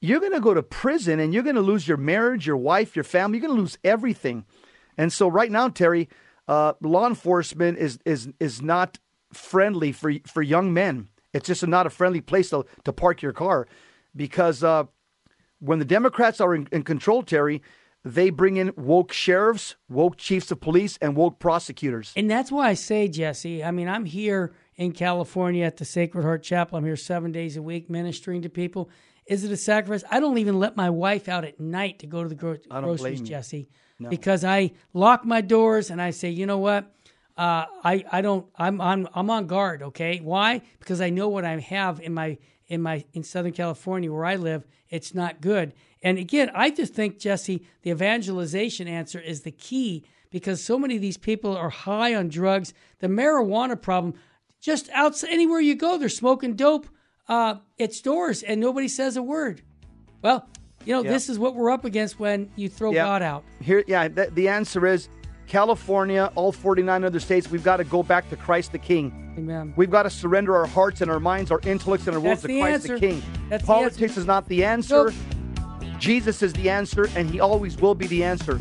[0.00, 2.94] you're going to go to prison and you're going to lose your marriage, your wife,
[2.94, 3.38] your family.
[3.38, 4.44] You're going to lose everything.
[4.98, 6.08] And so right now, Terry,
[6.48, 8.98] uh, law enforcement is is is not
[9.32, 11.08] friendly for for young men.
[11.32, 13.66] It's just not a friendly place to to park your car
[14.14, 14.84] because uh,
[15.58, 17.62] when the Democrats are in, in control, Terry,
[18.04, 22.12] they bring in woke sheriffs, woke chiefs of police, and woke prosecutors.
[22.16, 26.22] And that's why I say, Jesse, I mean, I'm here in California at the Sacred
[26.22, 26.78] Heart Chapel.
[26.78, 28.90] I'm here seven days a week ministering to people.
[29.26, 30.04] Is it a sacrifice?
[30.08, 33.20] I don't even let my wife out at night to go to the gro- groceries.
[33.20, 34.10] Jesse, No.
[34.10, 36.92] because I lock my doors and I say, you know what?
[37.36, 39.82] Uh, I I don't I'm I'm I'm on guard.
[39.82, 40.62] Okay, why?
[40.78, 44.36] Because I know what I have in my in my in Southern California where I
[44.36, 44.66] live.
[44.88, 45.72] It's not good.
[46.02, 50.96] And again, I just think Jesse, the evangelization answer is the key because so many
[50.96, 52.72] of these people are high on drugs.
[53.00, 54.14] The marijuana problem,
[54.60, 56.86] just outside anywhere you go, they're smoking dope
[57.28, 59.62] uh, at stores and nobody says a word.
[60.22, 60.48] Well,
[60.86, 61.10] you know, Yeah.
[61.10, 63.04] this is what we're up against when you throw Yeah.
[63.04, 63.44] God out.
[63.60, 65.08] Here, yeah, th- the answer is
[65.48, 69.34] California, all 49 other states, we've got to go back to Christ the King.
[69.38, 69.72] Amen.
[69.76, 72.46] We've got to surrender our hearts and our minds, our intellects and our wills to
[72.48, 72.94] the Christ answer.
[72.98, 73.22] the King.
[73.50, 74.20] That's the Politics answer.
[74.20, 75.12] is not the answer.
[75.98, 78.58] Jesus is the answer, and he always will be the answer.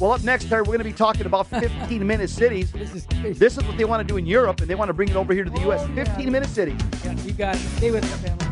[0.00, 2.72] Well, up next, Terry, we're going to be talking about 15 minute cities.
[2.72, 3.06] This is,
[3.38, 5.16] this is what they want to do in Europe, and they want to bring it
[5.16, 5.86] over here to the U.S.
[5.94, 6.80] 15 minute cities.
[7.04, 7.58] Yeah, you got it.
[7.76, 8.51] Stay with us, family.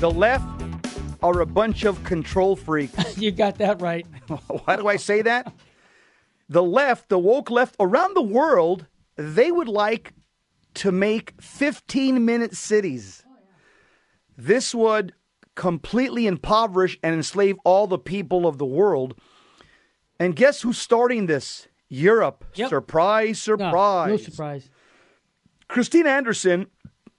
[0.00, 0.44] The left
[1.22, 3.16] are a bunch of control freaks.
[3.18, 4.06] you got that right.
[4.64, 5.50] Why do I say that?
[6.50, 10.12] The left, the woke left around the world, they would like
[10.74, 13.24] to make 15 minute cities.
[13.26, 13.36] Oh,
[14.36, 15.14] this would
[15.54, 19.18] completely impoverish and enslave all the people of the world.
[20.20, 21.68] And guess who's starting this?
[21.88, 22.44] Europe.
[22.54, 22.68] Yep.
[22.68, 24.08] Surprise, surprise.
[24.08, 24.68] No, no surprise.
[25.68, 26.66] Christine Anderson,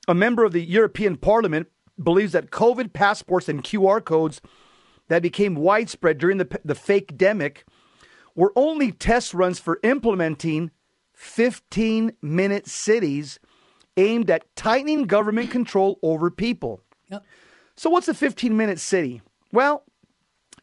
[0.07, 1.67] a member of the European Parliament,
[2.01, 4.41] believes that COVID passports and QR codes
[5.07, 7.59] that became widespread during the, the fake demic
[8.35, 10.71] were only test runs for implementing
[11.13, 13.39] 15 minute cities
[13.97, 16.81] aimed at tightening government control over people.
[17.09, 17.25] Yep.
[17.75, 19.21] So, what's a 15 minute city?
[19.51, 19.83] Well,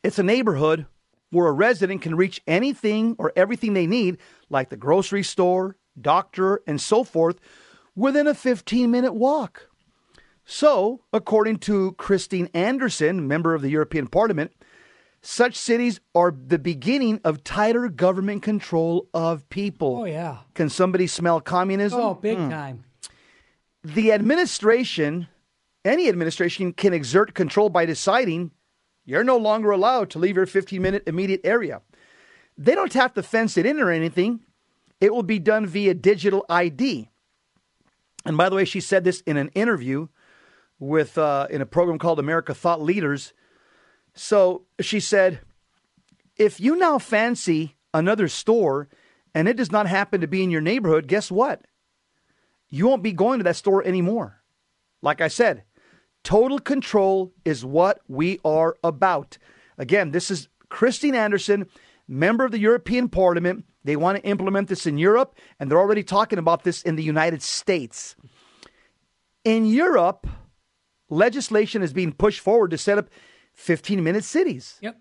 [0.02, 0.86] it's a neighborhood
[1.30, 4.18] where a resident can reach anything or everything they need,
[4.48, 7.40] like the grocery store, doctor, and so forth,
[7.96, 9.68] within a 15 minute walk.
[10.44, 14.52] So, according to Christine Anderson, member of the European Parliament,
[15.22, 20.00] such cities are the beginning of tighter government control of people.
[20.02, 20.38] Oh, yeah.
[20.54, 21.98] Can somebody smell communism?
[21.98, 22.50] Oh, big Hmm.
[22.50, 22.84] time.
[23.82, 25.28] The administration,
[25.84, 28.50] any administration, can exert control by deciding
[29.06, 31.80] you're no longer allowed to leave your 15 minute immediate area.
[32.58, 34.40] They don't have to fence it in or anything,
[35.00, 37.08] it will be done via digital ID.
[38.26, 40.08] And by the way, she said this in an interview
[40.78, 43.32] with uh, in a program called America Thought Leaders.
[44.14, 45.40] So she said,
[46.36, 48.88] if you now fancy another store
[49.34, 51.64] and it does not happen to be in your neighborhood, guess what?
[52.68, 54.42] You won't be going to that store anymore.
[55.02, 55.64] Like I said,
[56.22, 59.38] total control is what we are about.
[59.78, 61.66] Again, this is Christine Anderson,
[62.08, 63.64] member of the European Parliament.
[63.84, 67.02] They want to implement this in Europe, and they're already talking about this in the
[67.02, 68.16] United States.
[69.44, 70.26] In Europe,
[71.08, 73.08] legislation is being pushed forward to set up
[73.54, 74.78] 15 minute cities.
[74.80, 74.98] Yep.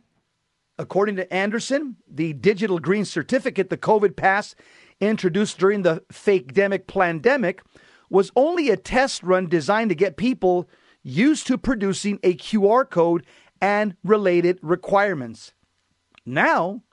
[0.78, 4.56] According to Anderson, the digital green certificate, the COVID pass
[5.00, 7.62] introduced during the fake demic pandemic,
[8.10, 10.70] was only a test run designed to get people
[11.04, 13.26] used to producing a QR code
[13.62, 15.54] and related requirements.
[16.26, 16.84] Now,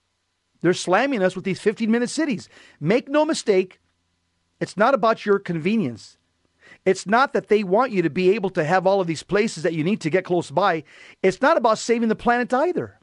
[0.61, 2.49] they're slamming us with these 15 minute cities.
[2.81, 3.81] Make no mistake,
[4.61, 6.19] it's not about your convenience.
[6.91, 9.63] It's not that they want you to be able to have all of these places
[9.63, 10.83] that you need to get close by.
[11.23, 12.99] It's not about saving the planet either.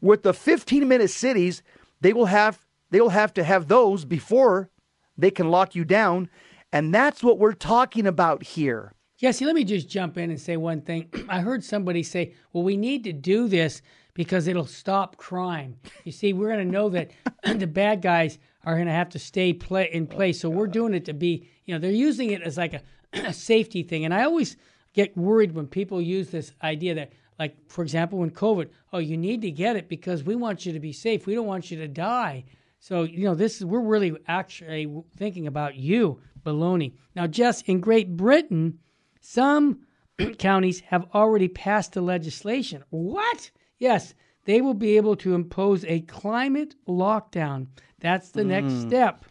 [0.00, 1.62] With the 15 minute cities,
[2.00, 4.70] they will have they will have to have those before
[5.16, 6.28] they can lock you down,
[6.72, 8.92] and that's what we're talking about here.
[9.18, 11.10] Yeah, see, let me just jump in and say one thing.
[11.28, 13.82] I heard somebody say, well, we need to do this
[14.14, 15.76] because it'll stop crime.
[16.02, 17.12] You see, we're going to know that
[17.44, 20.40] the bad guys are going to have to stay play in oh, place.
[20.40, 23.32] So we're doing it to be, you know, they're using it as like a, a
[23.32, 24.04] safety thing.
[24.04, 24.56] And I always
[24.92, 29.16] get worried when people use this idea that, like, for example, when COVID, oh, you
[29.16, 31.26] need to get it because we want you to be safe.
[31.26, 32.44] We don't want you to die.
[32.80, 36.94] So, you know, this is, we're really actually thinking about you, baloney.
[37.14, 38.78] Now, Jess, in Great Britain,
[39.20, 39.80] some
[40.38, 42.84] counties have already passed the legislation.
[42.90, 43.50] What?
[43.78, 47.66] Yes, they will be able to impose a climate lockdown.
[48.00, 48.86] That's the next Mm.
[48.88, 49.24] step.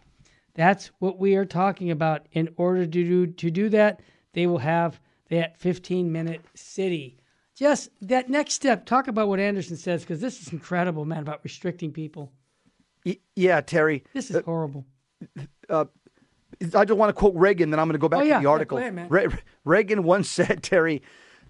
[0.56, 2.28] That's what we are talking about.
[2.32, 4.02] In order to do to do that,
[4.34, 7.18] they will have that 15 minute city.
[7.56, 8.86] Just that next step.
[8.86, 12.32] Talk about what Anderson says because this is incredible, man, about restricting people.
[13.36, 14.04] Yeah, Terry.
[14.14, 14.86] This is horrible.
[15.70, 15.86] Uh,
[16.76, 18.36] I don't want to quote Reagan, then I'm going to go back Oh, yeah.
[18.36, 18.78] to the Yeah, article.
[18.78, 19.08] go ahead, man.
[19.10, 19.28] Re-
[19.64, 21.02] Reagan once said, Terry,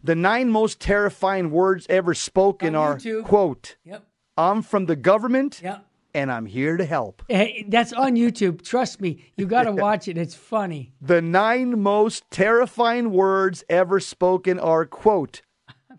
[0.03, 3.25] the nine most terrifying words ever spoken On are, YouTube.
[3.25, 4.05] quote, Yep.
[4.37, 5.85] I'm from the government Yep.
[6.13, 7.23] and I'm here to help.
[7.27, 8.63] Hey, that's on YouTube.
[8.63, 10.17] Trust me, you got to watch it.
[10.17, 10.93] It's funny.
[11.01, 15.41] The nine most terrifying words ever spoken are, quote,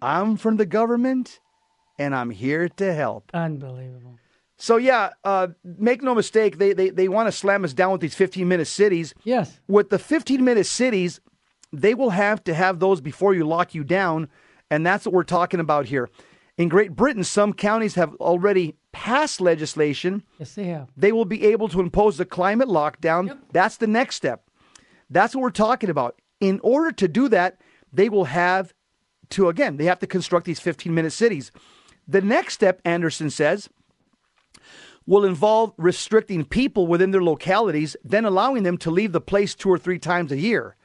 [0.02, 1.40] I'm from the government
[1.98, 3.30] and I'm here to help.
[3.34, 4.16] Unbelievable.
[4.56, 8.00] So yeah, uh, make no mistake, they they, they want to slam us down with
[8.02, 9.14] these 15 minute cities.
[9.24, 9.58] Yes.
[9.68, 11.20] With the 15 minute cities,
[11.72, 14.28] they will have to have those before you lock you down,
[14.70, 16.08] and that's what we're talking about here.
[16.56, 20.22] In Great Britain, some counties have already passed legislation.
[20.38, 20.90] Yes, they have.
[20.96, 23.28] They will be able to impose a climate lockdown.
[23.28, 23.38] Yep.
[23.52, 24.44] That's the next step.
[25.08, 26.20] That's what we're talking about.
[26.40, 27.60] In order to do that,
[27.92, 28.74] they will have
[29.30, 31.52] to again, they have to construct these 15 minute cities.
[32.06, 33.68] The next step, Anderson says,
[35.06, 39.70] will involve restricting people within their localities, then allowing them to leave the place two
[39.70, 40.76] or three times a year.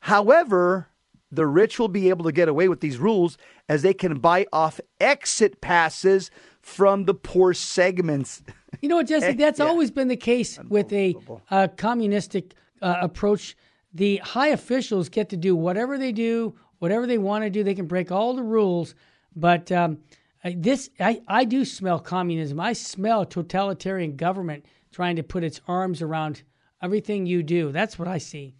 [0.00, 0.88] However,
[1.30, 3.36] the rich will be able to get away with these rules
[3.68, 6.30] as they can buy off exit passes
[6.62, 8.42] from the poor segments.
[8.80, 9.32] You know what, Jesse?
[9.34, 9.66] That's Yeah.
[9.66, 11.16] always been the case with a
[11.50, 13.56] uh, communistic uh, approach.
[13.92, 17.62] The high officials get to do whatever they do, whatever they want to do.
[17.64, 18.94] They can break all the rules.
[19.34, 19.98] But um,
[20.44, 22.60] I- this, I, I do smell communism.
[22.60, 26.42] I smell totalitarian government trying to put its arms around
[26.82, 27.72] everything you do.
[27.72, 28.54] That's what I see.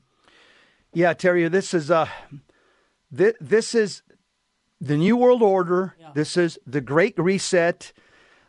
[0.98, 2.08] Yeah, Terry, this is uh,
[3.08, 4.02] this, this is
[4.80, 5.94] the new world order.
[6.12, 7.92] This is the Great Reset.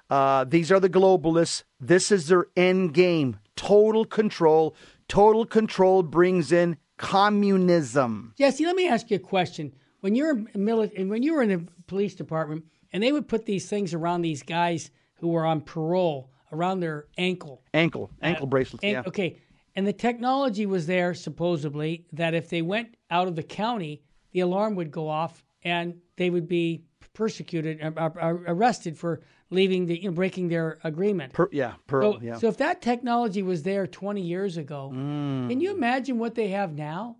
[0.09, 1.61] Uh, these are the globalists.
[1.79, 3.37] This is their end game.
[3.55, 4.75] Total control.
[5.07, 8.33] Total control brings in communism.
[8.35, 9.71] Jesse, let me ask you a question.
[9.99, 13.69] When you're mili- when you were in the police department, and they would put these
[13.69, 17.61] things around these guys who were on parole around their ankle.
[17.75, 18.83] Ankle, ankle bracelets.
[18.83, 19.03] And- yeah.
[19.05, 19.37] Okay,
[19.75, 24.01] and the technology was there supposedly that if they went out of the county,
[24.31, 29.85] the alarm would go off and they would be persecuted, uh, uh, arrested for leaving
[29.85, 31.33] the, you know, breaking their agreement.
[31.33, 32.13] Per, yeah, Pearl.
[32.13, 32.37] so, yeah.
[32.37, 35.49] so if that technology was there 20 years ago, Mm.
[35.49, 37.17] can you imagine what they have now?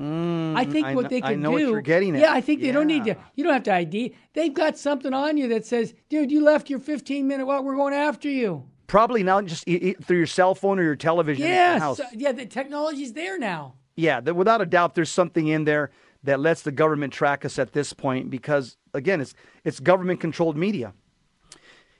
[0.00, 1.50] Mm, I think I what they know do.
[1.52, 2.22] what you're getting at.
[2.22, 3.16] Yeah, I think they don't need to.
[3.34, 4.14] You don't have to ID.
[4.32, 7.44] They've got something on you that says, "Dude, you left your 15 minute.
[7.44, 11.44] Well, we're going after you." Probably now just through your cell phone or your television
[11.44, 12.00] in the Yes, house.
[12.12, 12.32] yeah.
[12.32, 13.74] The technology's there now.
[13.94, 15.92] Yeah, that without a doubt, there's something in there
[16.24, 20.56] that lets the government track us at this point because, again, it's it's government controlled
[20.56, 20.92] media.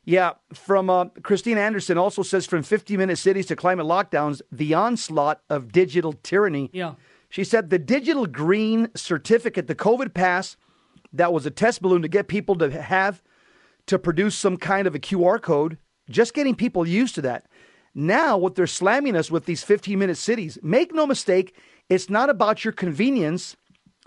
[0.05, 4.74] Yeah, from uh, Christine Anderson also says from 50 minute cities to climate lockdowns, the
[4.74, 6.70] onslaught of digital tyranny.
[6.72, 6.94] Yeah.
[7.29, 10.57] She said the digital green certificate, the COVID pass,
[11.12, 13.22] that was a test balloon to get people to have
[13.87, 15.79] to produce some kind of a QR code,
[16.11, 17.46] just getting people used to that.
[17.94, 21.57] Now, what they're slamming us with these 15 minute cities, make no mistake,
[21.88, 23.57] it's not about your convenience,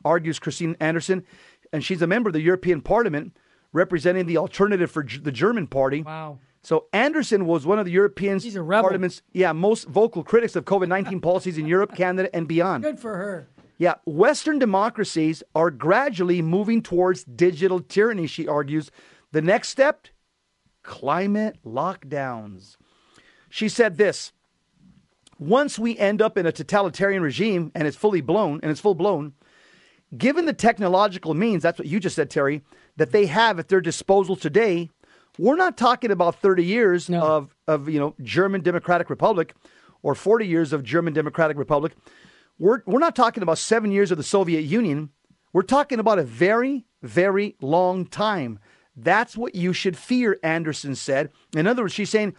[0.05, 1.25] argues Christine Anderson,
[1.71, 3.35] and she's a member of the European Parliament
[3.73, 6.03] representing the alternative for G- the German party.
[6.03, 6.39] Wow.
[6.61, 11.19] So Anderson was one of the European Parliament's yeah, most vocal critics of COVID 19
[11.21, 12.83] policies in Europe, Canada, and beyond.
[12.83, 13.49] Good for her.
[13.77, 18.91] Yeah, Western democracies are gradually moving towards digital tyranny, she argues.
[19.33, 20.07] The next step
[20.83, 22.77] climate lockdowns.
[23.49, 24.31] She said this
[25.39, 28.95] Once we end up in a totalitarian regime and it's fully blown, and it's full
[28.95, 29.33] blown,
[30.17, 32.61] given the technological means, that's what you just said, Terry,
[32.97, 34.89] that they have at their disposal today,
[35.39, 39.55] we're not talking about 30 years of, of you know German Democratic Republic
[40.03, 41.93] or 40 years of German Democratic Republic.
[42.59, 45.09] We're, we're not talking about seven years of the Soviet Union.
[45.53, 48.59] We're talking about a very, very long time.
[48.95, 51.31] That's what you should fear, Anderson said.
[51.55, 52.35] In other words, she's saying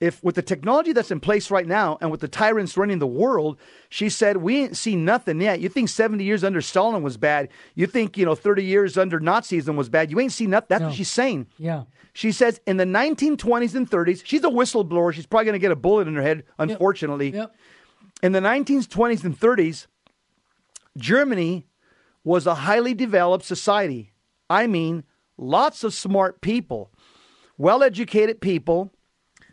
[0.00, 3.06] if with the technology that's in place right now and with the tyrants running the
[3.06, 3.56] world,
[3.88, 5.60] she said, we ain't seen nothing yet.
[5.60, 7.50] You think 70 years under Stalin was bad.
[7.76, 10.10] You think, you know, 30 years under Nazism was bad.
[10.10, 10.66] You ain't seen nothing.
[10.70, 11.46] That's what she's saying.
[11.56, 11.84] Yeah.
[12.14, 15.12] She says in the 1920s and 30s, she's a whistleblower.
[15.12, 17.30] She's probably going to get a bullet in her head, unfortunately.
[17.30, 17.54] Yep.
[18.24, 19.86] In the 1920s and 30s,
[20.96, 21.66] Germany
[22.24, 24.12] was a highly developed society.
[24.50, 25.04] I mean,
[25.42, 26.90] lots of smart people,
[27.58, 28.92] well educated people,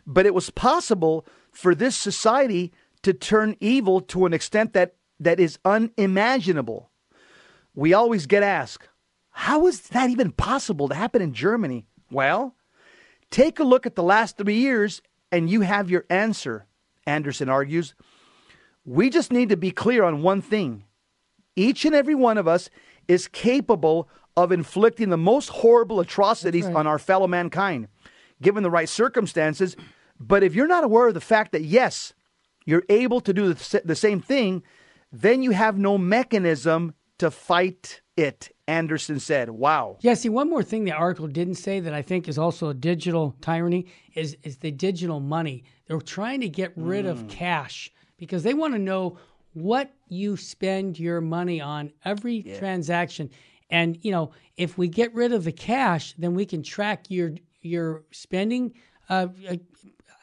[0.06, 2.72] but it was possible for this society
[3.02, 6.90] to turn evil to an extent that, that is unimaginable.
[7.74, 8.88] We always get asked,
[9.30, 11.86] how is that even possible to happen in Germany?
[12.10, 12.56] Well,
[13.30, 15.00] take a look at the last three years
[15.32, 16.66] and you have your answer,
[17.06, 17.94] Anderson argues.
[18.84, 20.84] We just need to be clear on one thing.
[21.54, 22.70] Each and every one of us
[23.06, 27.88] is capable of inflicting the most horrible atrocities on our fellow mankind,
[28.40, 29.76] given the right circumstances.
[30.18, 32.12] But if you're not aware of the fact that, yes,
[32.64, 34.62] you're able to do the, the same thing,
[35.12, 39.50] then you have no mechanism to fight it, Anderson said.
[39.50, 39.98] Wow.
[40.00, 40.14] Yeah.
[40.14, 43.34] See, one more thing the article didn't say that I think is also a digital
[43.40, 45.64] tyranny is is the digital money.
[45.86, 47.28] They're trying to get rid of hmm.
[47.28, 49.18] cash because they want to know
[49.52, 53.30] what you spend your money on every transaction.
[53.70, 57.32] And you know, if we get rid of the cash, then we can track your
[57.62, 58.74] your spending
[59.08, 59.28] uh,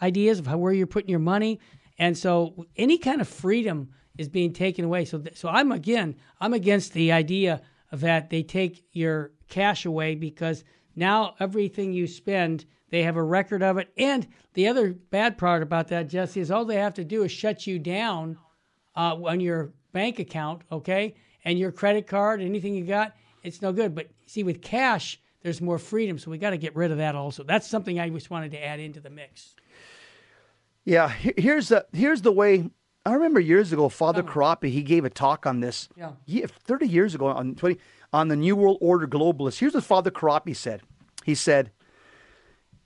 [0.02, 1.60] ideas of how, where you're putting your money.
[2.00, 5.06] And so any kind of freedom is being taken away.
[5.06, 10.16] So, th- so I'm again, I'm against the idea that they take your cash away
[10.16, 10.64] because
[10.96, 13.90] now everything you spend, they have a record of it.
[13.98, 17.32] And the other bad part about that, Jesse, is all they have to do is
[17.32, 18.38] shut you down
[18.96, 23.14] uh, on your bank account, okay, and your credit card, anything you got,
[23.48, 23.96] it's no good.
[23.96, 26.20] But see, with cash, there's more freedom.
[26.20, 27.44] So we got to get rid of that also.
[27.44, 29.56] That's something I just wanted to add into the mix.
[30.84, 32.70] Yeah, here's the here's the way.
[33.06, 34.30] I remember years ago, Father oh.
[34.30, 35.88] Corapi, he gave a talk on this.
[35.96, 36.46] Yeah.
[36.48, 37.78] 30 years ago on 20
[38.12, 39.60] on the New World Order globalists.
[39.60, 40.82] Here's what Father Corapi said.
[41.26, 41.72] He said,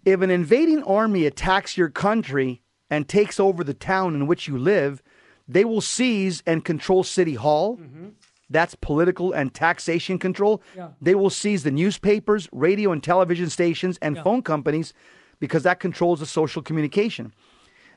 [0.05, 4.57] "If an invading army attacks your country and takes over the town in which you
[4.57, 5.01] live,
[5.47, 8.09] they will seize and control City Hall." Mm-hmm.
[8.52, 10.62] That's political and taxation control.
[10.76, 10.89] Yeah.
[11.02, 14.24] They will seize the newspapers, radio and television stations, and yeah.
[14.24, 14.93] phone companies
[15.39, 17.34] because that controls the social communication.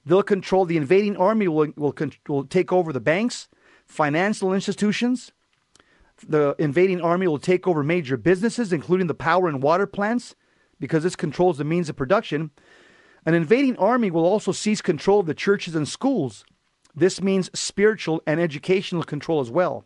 [0.07, 1.95] They'll control the invading army will, will,
[2.29, 3.49] will take over the banks,
[3.87, 5.33] financial institutions.
[6.27, 10.35] The invading army will take over major businesses, including the power and water plants,
[10.79, 12.51] because this controls the means of production.
[13.27, 16.45] An invading army will also seize control of the churches and schools.
[16.95, 19.85] This means spiritual and educational control as well.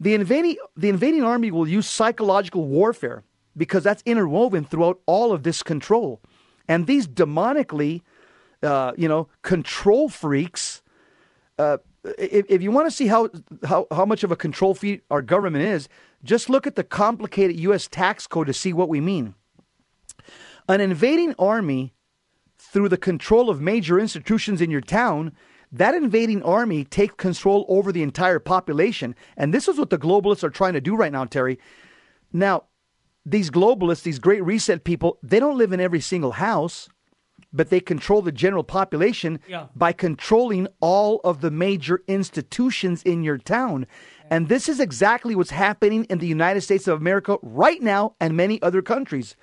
[0.00, 3.22] The invading, the invading army will use psychological warfare
[3.56, 6.20] because that's interwoven throughout all of this control.
[6.66, 8.02] And these demonically
[8.62, 10.82] uh, you know, control freaks.
[11.58, 11.78] Uh,
[12.18, 13.28] if, if you want to see how,
[13.64, 15.88] how, how much of a control freak our government is,
[16.24, 17.88] just look at the complicated U.S.
[17.88, 19.34] tax code to see what we mean.
[20.68, 21.94] An invading army,
[22.58, 25.32] through the control of major institutions in your town,
[25.72, 29.14] that invading army takes control over the entire population.
[29.36, 31.58] And this is what the globalists are trying to do right now, Terry.
[32.32, 32.64] Now,
[33.24, 36.88] these globalists, these great reset people, they don't live in every single house
[37.52, 39.66] but they control the general population yeah.
[39.74, 43.86] by controlling all of the major institutions in your town.
[44.30, 48.36] And this is exactly what's happening in the United States of America right now and
[48.36, 49.36] many other countries.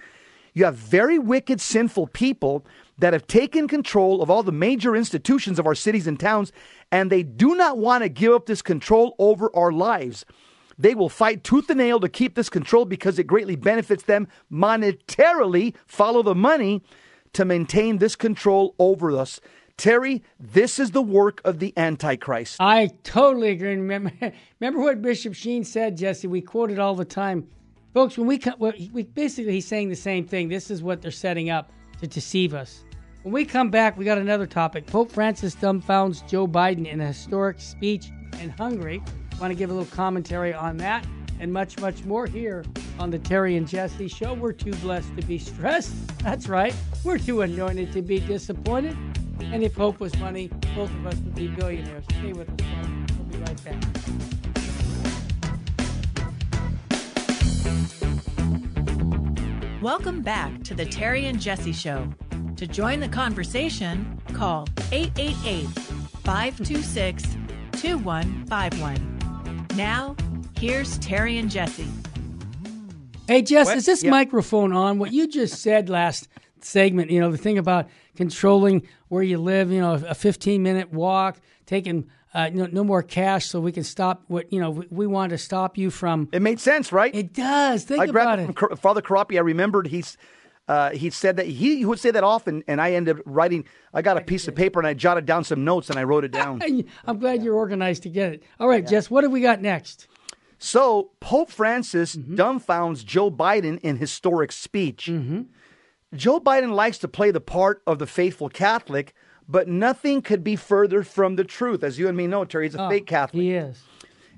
[0.54, 2.66] You have very wicked, sinful people
[2.98, 6.52] that have taken control of all the major institutions of our cities and towns,
[6.92, 10.26] and they do not want to give up this control over our lives.
[10.80, 14.28] They will fight tooth and nail to keep this control because it greatly benefits them
[14.52, 15.76] monetarily.
[15.88, 16.84] Follow the money
[17.34, 19.40] to maintain this control over us.
[19.76, 22.58] Terry, this is the work of the Antichrist.
[22.60, 23.76] I totally agree.
[23.76, 24.12] Remember,
[24.60, 26.28] remember what Bishop Sheen said, Jesse?
[26.28, 27.48] We quote it all the time.
[27.94, 30.50] Folks, when we, come, we basically, he's saying the same thing.
[30.50, 31.72] This is what they're setting up
[32.02, 32.84] to deceive us.
[33.28, 34.86] When we come back, we got another topic.
[34.86, 38.10] Pope Francis dumbfounds Joe Biden in a historic speech
[38.40, 39.04] in Hungary.
[39.42, 41.06] Want to give a little commentary on that
[41.42, 42.64] and much, much more here
[42.98, 44.34] on the Terry and Jesse Show.
[44.34, 45.94] We're too blessed to be stressed.
[46.20, 46.74] That's right.
[47.04, 48.96] We're too anointed to be disappointed.
[49.42, 52.06] And if hope was money, both of us would be billionaires.
[52.06, 52.56] Stay with us.
[53.18, 53.84] We'll be right back.
[59.82, 62.10] Welcome back to the Terry and Jesse Show.
[62.58, 65.68] To join the conversation, call 888
[66.24, 67.24] 526
[67.72, 69.68] 2151.
[69.76, 70.16] Now,
[70.60, 71.86] Here's Terry and Jesse.
[73.28, 73.78] Hey, Jess, what?
[73.78, 74.98] is this microphone on?
[74.98, 76.28] What you just said last
[76.62, 80.92] segment, you know, the thing about controlling where you live, you know, a 15 minute
[80.92, 81.38] walk,
[81.68, 85.08] taking uh, no, no, more cash so we can stop what, you know, we, we
[85.08, 86.28] want to stop you from.
[86.32, 87.14] It made sense, right?
[87.14, 87.84] It does.
[87.84, 88.58] Think I about it.
[88.58, 90.18] From Father Corapi, I remembered he's.
[90.68, 93.66] Uh, he said that he, he would say that often, and I ended up writing.
[93.94, 96.26] I got a piece of paper and I jotted down some notes and I wrote
[96.26, 96.62] it down.
[97.06, 98.44] I'm glad you're organized to get it.
[98.60, 98.90] All right, yeah.
[98.90, 100.08] Jess, what have we got next?
[100.60, 102.36] So Pope Francis mm-hmm.
[102.36, 105.06] dumbfounds Joe Biden in historic speech.
[105.06, 105.44] Mm-hmm.
[106.16, 109.14] Joe Biden likes to play the part of the faithful Catholic,
[109.48, 111.84] but nothing could be further from the truth.
[111.84, 113.42] As you and me know, Terry, he's a oh, fake Catholic.
[113.42, 113.84] He is.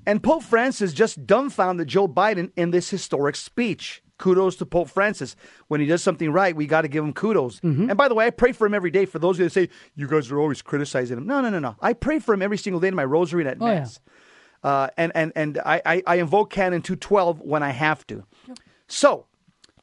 [0.06, 4.02] And Pope Francis just dumbfounded Joe Biden in this historic speech.
[4.20, 5.34] Kudos to Pope Francis.
[5.68, 7.58] When he does something right, we got to give him kudos.
[7.60, 7.88] Mm-hmm.
[7.88, 9.06] And by the way, I pray for him every day.
[9.06, 11.26] For those of you that say, you guys are always criticizing him.
[11.26, 11.74] No, no, no, no.
[11.80, 13.98] I pray for him every single day in my rosary and at oh, Mass.
[14.62, 14.70] Yeah.
[14.70, 18.24] Uh, and and and I, I, I invoke Canon 212 when I have to.
[18.86, 19.26] So,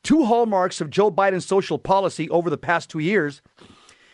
[0.04, 3.42] two hallmarks of Joe Biden's social policy over the past two years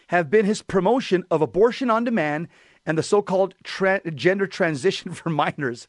[0.08, 2.48] have been his promotion of abortion on demand
[2.86, 5.88] and the so-called tra- gender transition for minors.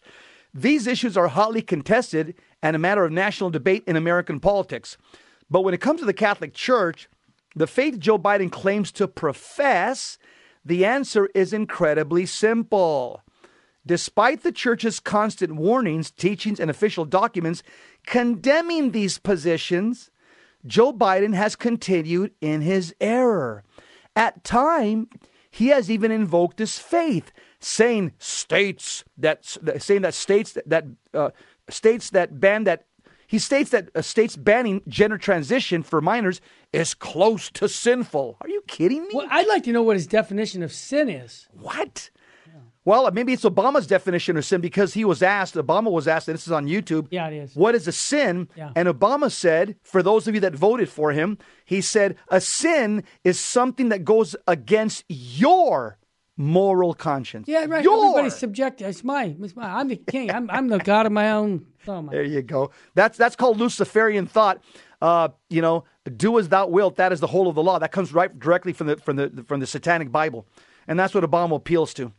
[0.53, 2.35] These issues are hotly contested
[2.65, 4.97] and a matter of national debate in American politics.
[5.51, 7.11] But when it comes to the Catholic Church,
[7.55, 10.17] the faith Joe Biden claims to profess,
[10.65, 13.23] the answer is incredibly simple.
[13.87, 17.63] Despite the church's constant warnings, teachings, and official documents
[18.07, 20.11] condemning these positions,
[20.67, 23.63] Joe Biden has continued in his error.
[24.17, 25.11] At time,
[25.51, 29.45] he has even invoked his faith, saying states that
[29.79, 31.31] saying that states that, that uh,
[31.69, 32.87] states that ban that
[33.27, 36.41] he states that uh, states banning gender transition for minors
[36.73, 38.37] is close to sinful.
[38.41, 39.11] Are you kidding me?
[39.13, 41.49] Well, I'd like to know what his definition of sin is.
[41.53, 42.11] What?
[42.87, 46.35] Well, maybe it's Obama's definition of sin because he was asked, Obama was asked, and
[46.35, 47.07] this is on YouTube.
[47.11, 47.57] Yeah, it is.
[47.57, 48.49] What is a sin?
[48.55, 48.73] Yeah.
[48.77, 53.03] And Obama said, for those of you that voted for him, he said, a sin
[53.25, 55.97] is something that goes against your
[56.37, 57.49] moral conscience.
[57.49, 57.85] Yeah, right.
[57.85, 58.05] Your.
[58.05, 58.89] Everybody's subjective.
[58.89, 59.67] It's my, it's my.
[59.81, 60.31] I'm the king.
[60.31, 61.67] I'm, I'm the god of my own.
[61.87, 62.13] Oh my.
[62.13, 62.71] There you go.
[62.95, 64.63] That's that's called Luciferian thought.
[65.01, 65.85] Uh, you know,
[66.17, 66.97] do as thou wilt.
[66.97, 67.79] That is the whole of the law.
[67.79, 70.47] That comes right directly from the from the from the Satanic Bible,
[70.89, 72.13] and that's what Obama appeals to.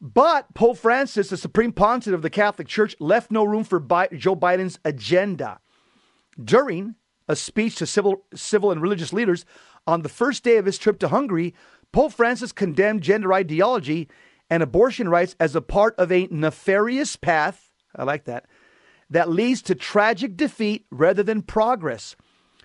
[0.00, 4.08] But Pope Francis, the supreme pontiff of the Catholic Church, left no room for Bi-
[4.08, 5.60] Joe Biden's agenda.
[6.42, 6.94] During
[7.28, 9.44] a speech to civil, civil and religious leaders
[9.86, 11.54] on the first day of his trip to Hungary,
[11.92, 14.08] Pope Francis condemned gender ideology
[14.48, 17.70] and abortion rights as a part of a nefarious path.
[17.94, 18.46] I like that.
[19.08, 22.14] That leads to tragic defeat rather than progress.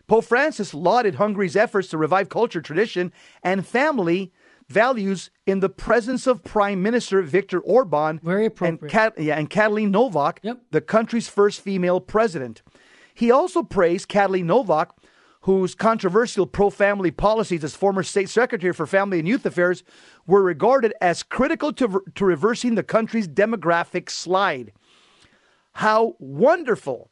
[0.07, 3.11] Pope Francis lauded Hungary's efforts to revive culture, tradition,
[3.43, 4.31] and family
[4.67, 8.79] values in the presence of Prime Minister Viktor Orban Very and.
[8.87, 12.61] Kat- yeah, and Katalin Novak, the country's first female president.
[13.13, 14.95] He also praised Katalin Novak,
[15.45, 19.83] whose controversial pro family policies as former state secretary for family and youth affairs
[20.25, 24.71] were regarded as critical to, to reversing the country's demographic slide.
[25.73, 27.11] How wonderful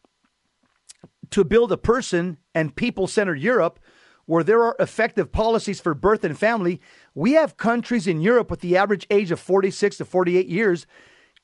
[1.30, 3.80] to build a person and people centered Europe
[4.26, 6.82] where there are effective policies for birth and family.
[7.14, 10.88] We have countries in Europe with the average age of 46 to 48 years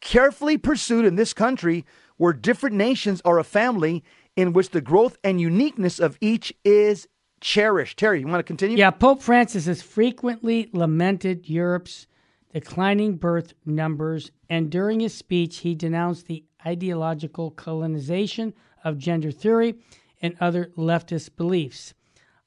[0.01, 1.85] carefully pursued in this country
[2.17, 4.03] where different nations are a family
[4.39, 7.09] in which the growth and uniqueness of each is
[7.41, 7.99] cherished.
[7.99, 8.77] Terry, you want to continue?
[8.77, 12.07] Yeah, Pope Francis has frequently lamented Europe's
[12.53, 18.53] declining birth numbers, and during his speech, he denounced the ideological colonization
[18.85, 19.75] of gender theory
[20.21, 21.93] and other leftist beliefs.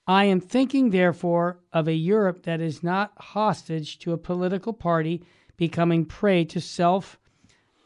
[0.06, 5.22] I am thinking, therefore, of a Europe that is not hostage to a political party
[5.58, 7.18] becoming prey to self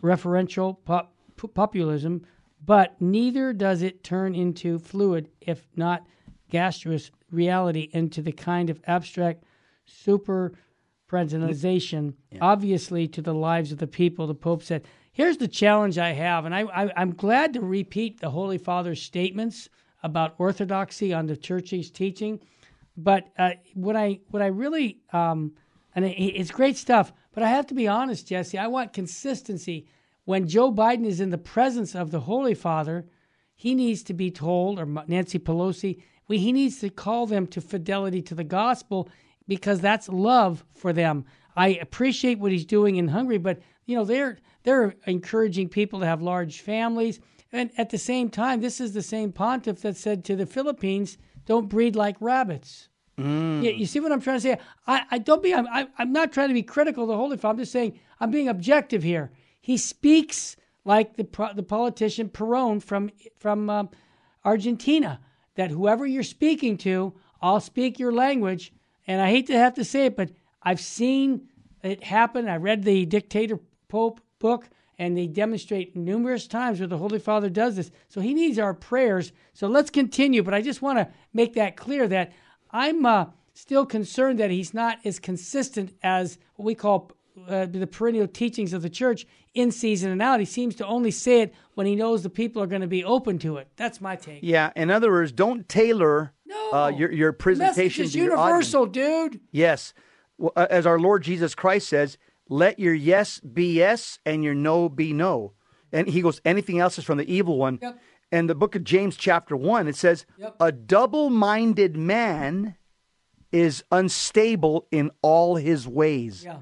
[0.00, 1.12] referential pop-
[1.54, 2.24] populism,
[2.64, 6.06] but neither does it turn into fluid, if not
[6.50, 9.44] gaseous, reality into the kind of abstract
[9.84, 10.52] super
[11.08, 14.26] presentization, obviously to the lives of the people.
[14.26, 18.20] The Pope said, Here's the challenge I have, and I, I, I'm glad to repeat
[18.20, 19.68] the Holy Father's statements
[20.02, 22.38] about orthodoxy on the church's teaching.
[22.98, 25.52] But uh, what I what I really um,
[25.96, 27.12] and it, it's great stuff.
[27.32, 28.58] But I have to be honest, Jesse.
[28.58, 29.86] I want consistency.
[30.26, 33.06] When Joe Biden is in the presence of the Holy Father,
[33.54, 37.60] he needs to be told, or Nancy Pelosi, we, he needs to call them to
[37.60, 39.08] fidelity to the gospel
[39.46, 41.24] because that's love for them.
[41.56, 46.06] I appreciate what he's doing in Hungary, but you know they're they're encouraging people to
[46.06, 47.20] have large families,
[47.52, 51.18] and at the same time, this is the same pontiff that said to the Philippines,
[51.46, 53.62] "Don't breed like rabbits." Mm.
[53.62, 54.58] Yeah, you see what I'm trying to say?
[54.88, 55.54] I, I don't be.
[55.54, 57.52] I'm, I, I'm not trying to be critical of the Holy Father.
[57.52, 59.30] I'm just saying I'm being objective here.
[59.66, 60.54] He speaks
[60.84, 63.88] like the the politician Perón from from um,
[64.44, 65.18] Argentina.
[65.56, 68.72] That whoever you're speaking to, I'll speak your language.
[69.08, 70.30] And I hate to have to say it, but
[70.62, 71.48] I've seen
[71.82, 72.48] it happen.
[72.48, 73.58] I read the Dictator
[73.88, 77.90] Pope book, and they demonstrate numerous times where the Holy Father does this.
[78.06, 79.32] So he needs our prayers.
[79.52, 80.44] So let's continue.
[80.44, 82.30] But I just want to make that clear that
[82.70, 87.10] I'm uh, still concerned that he's not as consistent as what we call
[87.48, 90.40] uh, the perennial teachings of the church in season and out.
[90.40, 93.04] He seems to only say it when he knows the people are going to be
[93.04, 93.68] open to it.
[93.76, 94.40] That's my take.
[94.42, 94.70] Yeah.
[94.76, 96.32] In other words, don't tailor
[96.72, 98.72] uh, your your The presentation message is to your audience.
[98.72, 99.40] universal, dude.
[99.52, 99.94] Yes.
[100.38, 102.18] Well, uh, As our Lord Jesus Christ says,
[102.48, 105.52] let your yes be yes and your no be no.
[105.92, 107.78] And he goes, anything else is from the evil one.
[107.82, 107.98] Yep.
[108.32, 110.56] And the book of James, chapter 1, it says, Yep.
[110.58, 112.74] a double minded man
[113.52, 116.42] is unstable in all his ways.
[116.44, 116.58] Yeah.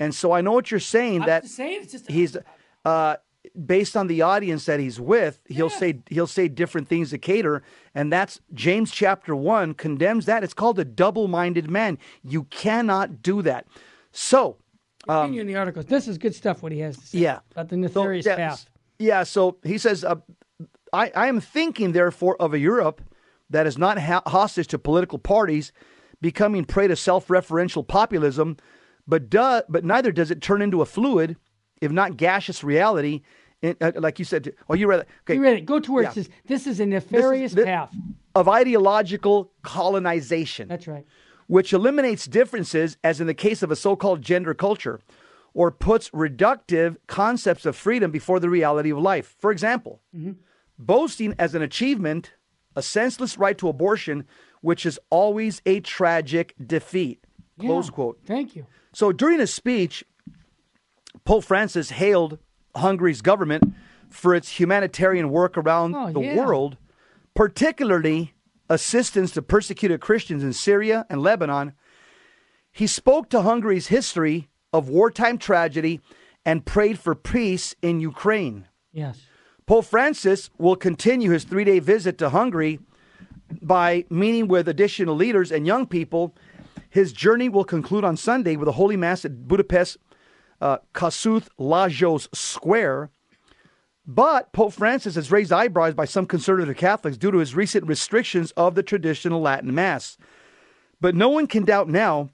[0.00, 2.36] And so I know what you're saying I'm that saying, just he's
[2.84, 3.16] uh,
[3.66, 7.62] based on the audience that he's with, he'll say he'll say different things to cater,
[7.94, 10.44] and that's James chapter one condemns that.
[10.44, 11.98] It's called a double-minded man.
[12.22, 13.66] You cannot do that.
[14.12, 14.56] So
[15.06, 15.86] continue in the articles.
[15.86, 16.62] This is good stuff.
[16.62, 17.18] What he has to say.
[17.18, 17.38] Um, yeah.
[17.52, 18.68] about the nefarious yeah, path.
[18.98, 20.16] Yeah, so he says, uh,
[20.92, 23.00] I, I am thinking, therefore, of a Europe
[23.50, 25.72] that is not ha- hostage to political parties
[26.20, 28.56] becoming prey to self referential populism,
[29.08, 31.36] but, do, but neither does it turn into a fluid,
[31.80, 33.22] if not gaseous reality.
[33.60, 35.08] In, uh, like you said, oh, you read it.
[35.22, 35.34] Okay.
[35.34, 35.64] You read it.
[35.66, 36.10] Go to where Yeah.
[36.10, 37.92] it says this is a is- nefarious thi- path.
[38.36, 40.68] Of ideological colonization.
[40.68, 41.04] That's right.
[41.48, 45.00] Which eliminates differences, as in the case of a so called gender culture,
[45.54, 49.34] or puts reductive concepts of freedom before the reality of life.
[49.40, 50.32] For example, Mm-hmm.
[50.78, 52.34] boasting as an achievement
[52.76, 54.24] a senseless right to abortion,
[54.60, 57.24] which is always a tragic defeat.
[57.58, 57.92] Close Yeah.
[57.92, 58.18] quote.
[58.24, 58.66] Thank you.
[58.92, 60.04] So during his speech,
[61.24, 62.38] Pope Francis hailed
[62.76, 63.74] Hungary's government
[64.08, 66.36] for its humanitarian work around Oh, the yeah.
[66.36, 66.76] world,
[67.34, 68.34] particularly
[68.70, 71.72] assistance to persecuted Christians in Syria and Lebanon.
[72.72, 76.00] He spoke to Hungary's history of wartime tragedy
[76.44, 78.66] and prayed for peace in Ukraine.
[78.92, 79.20] Yes.
[79.66, 82.80] Pope Francis will continue his three day visit to Hungary
[83.62, 86.34] by meeting with additional leaders and young people.
[86.90, 89.98] His journey will conclude on Sunday with a Holy Mass at Budapest
[90.60, 93.10] uh, Kossuth Lajos Square.
[94.06, 98.52] But Pope Francis has raised eyebrows by some conservative Catholics due to his recent restrictions
[98.52, 100.16] of the traditional Latin Mass.
[101.00, 102.30] But no one can doubt now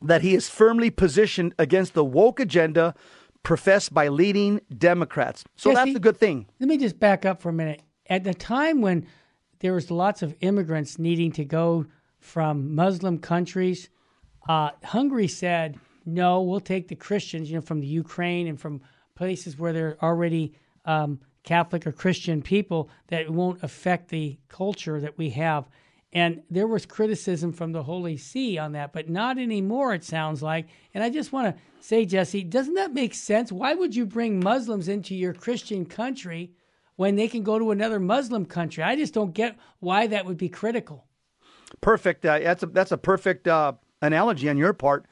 [0.00, 2.94] that he is firmly positioned against the woke agenda
[3.42, 5.44] professed by leading Democrats.
[5.56, 6.46] So Yeah, that's see- a good thing.
[6.58, 7.82] Let me just back up for a minute.
[8.08, 9.06] At the time when
[9.60, 11.86] there was lots of immigrants needing to go
[12.22, 13.90] from Muslim countries,
[14.48, 18.80] uh, Hungary said, "No, we'll take the Christians, you know, from the Ukraine and from
[19.14, 20.54] places where there are already
[20.84, 25.68] um, Catholic or Christian people that won't affect the culture that we have."
[26.12, 30.42] And there was criticism from the Holy See on that, but not anymore, it sounds
[30.42, 30.68] like.
[30.94, 33.50] And I just want to say, Jesse, doesn't that make sense?
[33.50, 36.52] Why would you bring Muslims into your Christian country
[36.96, 38.82] when they can go to another Muslim country?
[38.84, 41.06] I just don't get why that would be critical.
[41.80, 42.24] Perfect.
[42.24, 45.06] Uh, that's a that's a perfect uh, analogy on your part.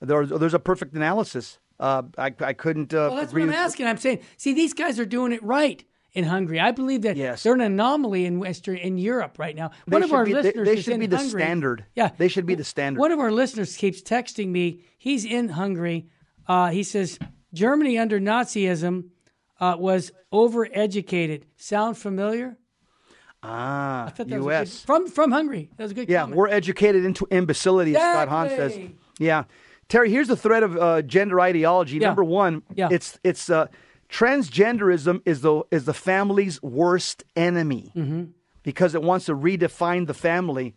[0.00, 1.58] There's there's a perfect analysis.
[1.78, 2.92] Uh, I I couldn't.
[2.92, 3.86] Uh, Well, that's what I'm asking.
[3.86, 5.82] I'm saying, see, these guys are doing it right
[6.12, 6.58] in Hungary.
[6.60, 7.42] I believe that yes.
[7.42, 9.70] they're an anomaly in Western in Europe right now.
[9.86, 11.40] They One of our be- they- listeners they is should be the Hungary.
[11.42, 11.84] standard.
[11.94, 12.98] Yeah, They should be the standard.
[13.00, 14.82] One of our listeners keeps texting me.
[14.98, 16.08] He's in Hungary.
[16.48, 17.18] Uh, he says
[17.54, 19.10] Germany under Nazism
[19.60, 21.44] uh, was overeducated.
[21.56, 22.56] Sound familiar?
[23.42, 24.80] Ah, I thought that was a U.S.
[24.80, 25.70] good- from from Hungary.
[25.76, 26.08] That was a good.
[26.08, 26.36] Yeah, comment.
[26.36, 28.78] we're educated into imbecility, as Scott Hahn says.
[29.18, 29.44] Yeah,
[29.88, 30.10] Terry.
[30.10, 31.96] Here's the threat of uh, gender ideology.
[31.98, 32.08] Yeah.
[32.08, 32.88] Number one, Yeah.
[32.90, 33.66] it's it's uh,
[34.30, 38.24] transgenderism is the is the family's worst enemy Mm-hmm.
[38.62, 40.74] because it wants to redefine the family,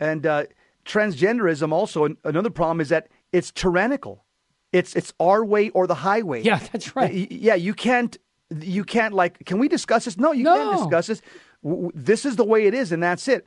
[0.00, 0.44] and uh,
[0.84, 4.24] transgenderism also another problem is that it's tyrannical.
[4.72, 6.42] It's it's our way or the highway.
[6.42, 7.12] Yeah, that's right.
[7.30, 8.16] Yeah, you can't
[8.60, 9.44] you can't like.
[9.46, 10.18] Can we discuss this?
[10.18, 11.22] No, you can't discuss this.
[11.64, 13.46] W- This is the way it is, and that's it.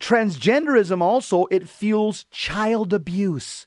[0.00, 3.66] Transgenderism also it fuels child abuse.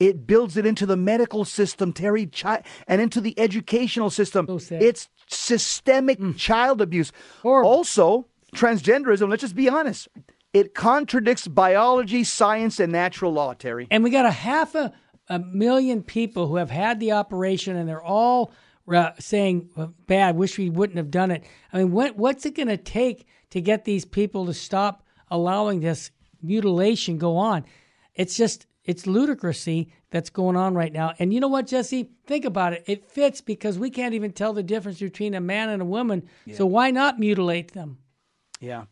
[0.00, 4.46] It builds it into the medical system, Terry, chi- and into the educational system.
[4.80, 6.36] it's systemic Mm.
[6.36, 7.12] child abuse.
[7.44, 9.28] Also, transgenderism.
[9.30, 10.08] Let's just be honest.
[10.52, 13.86] It contradicts biology, science, and natural law, Terry.
[13.90, 14.92] And we got a half a,
[15.28, 18.52] a million people who have had the operation, and they're all
[19.18, 19.70] saying,
[20.06, 20.36] "Bad.
[20.36, 23.60] Wish we wouldn't have done it." I mean, what, what's it going to take to
[23.60, 26.10] get these people to stop allowing this
[26.42, 27.64] mutilation go on?
[28.14, 31.14] It's just it's ludicrousy that's going on right now.
[31.18, 32.10] And you know what, Jesse?
[32.26, 32.84] Think about it.
[32.86, 36.28] It fits because we can't even tell the difference between a man and a woman.
[36.52, 37.98] So why not mutilate them?
[38.60, 38.84] Yeah.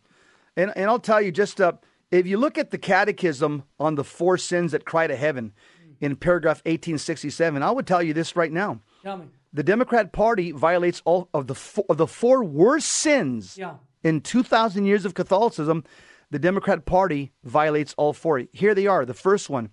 [0.56, 1.72] And, and I'll tell you just uh,
[2.10, 5.52] if you look at the catechism on the four sins that cry to heaven
[6.00, 8.80] in paragraph 1867, I would tell you this right now.
[9.02, 9.26] Tell me.
[9.52, 13.74] The Democrat Party violates all of the four, of the four worst sins Yeah.
[14.02, 15.84] in 2,000 years of Catholicism.
[16.30, 18.42] The Democrat Party violates all four.
[18.52, 19.04] Here they are.
[19.04, 19.68] The first one,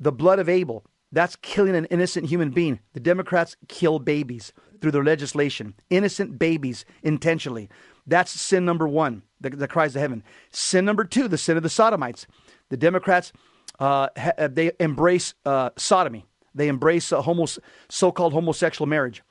[0.00, 0.84] the blood of Abel.
[1.12, 2.80] That's killing an innocent human being.
[2.92, 7.70] The Democrats kill babies through their legislation, innocent babies intentionally.
[8.08, 10.24] That's sin number one that cries to heaven.
[10.50, 12.26] Sin number two, the sin of the sodomites.
[12.70, 13.32] The Democrats,
[13.78, 16.26] uh, ha- they embrace uh, sodomy.
[16.56, 19.22] They embrace uh, homos- so-called homosexual marriage.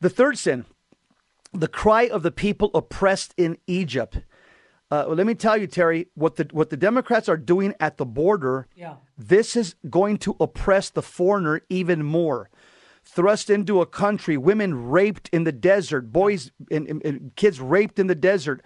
[0.00, 0.64] The third sin,
[1.52, 4.16] the cry of the people oppressed in Egypt.
[4.90, 7.96] Uh, well, let me tell you, Terry, what the what the Democrats are doing at
[7.96, 8.66] the border.
[8.76, 8.96] Yeah.
[9.16, 12.50] This is going to oppress the foreigner even more.
[13.04, 17.98] Thrust into a country, women raped in the desert, boys and, and- and kids raped
[17.98, 18.60] in the desert,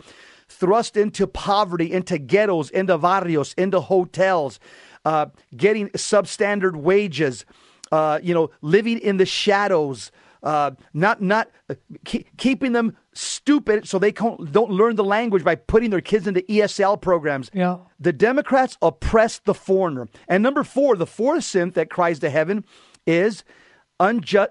[0.49, 4.59] thrust into poverty, into ghettos, into barrios, into hotels,
[5.05, 7.45] uh, getting substandard wages,
[7.93, 10.11] uh, you know, living in the shadows,
[10.43, 11.75] uh, not not uh,
[12.05, 16.27] keep, keeping them stupid so they can't, don't learn the language by putting their kids
[16.27, 17.51] into ESL programs.
[17.55, 17.79] Yeah.
[17.99, 20.09] The Democrats oppress the foreigner.
[20.29, 22.65] And number four, the fourth sin that cries to heaven
[23.07, 23.45] is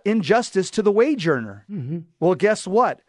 [0.06, 1.66] injustice to the wage earner.
[1.70, 2.00] Mm-hmm.
[2.20, 3.02] Well, guess what?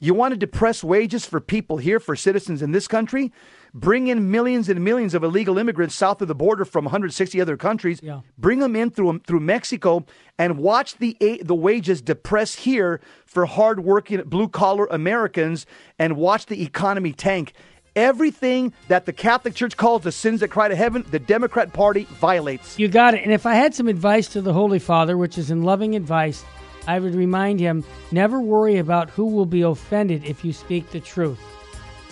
[0.00, 3.32] You want to depress wages for people here, for citizens in this country?
[3.72, 7.56] Bring in millions and millions of illegal immigrants south of the border from 160 other
[7.56, 8.00] countries.
[8.02, 8.20] Yeah.
[8.38, 10.04] Bring them in through through Mexico
[10.38, 15.66] and watch the the wages depress here for hardworking blue collar Americans
[15.98, 17.52] and watch the economy tank.
[17.96, 22.04] everything that the Catholic Church calls the sins that cry to heaven, the Democrat Party
[22.04, 22.78] violates.
[22.78, 23.22] You got it.
[23.22, 26.44] And if I had some advice to the Holy Father, which is in loving advice,
[26.86, 31.00] I would remind him never worry about who will be offended if you speak the
[31.00, 31.40] truth.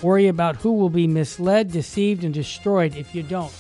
[0.03, 3.53] Worry about who will be misled, deceived, and destroyed if you don't.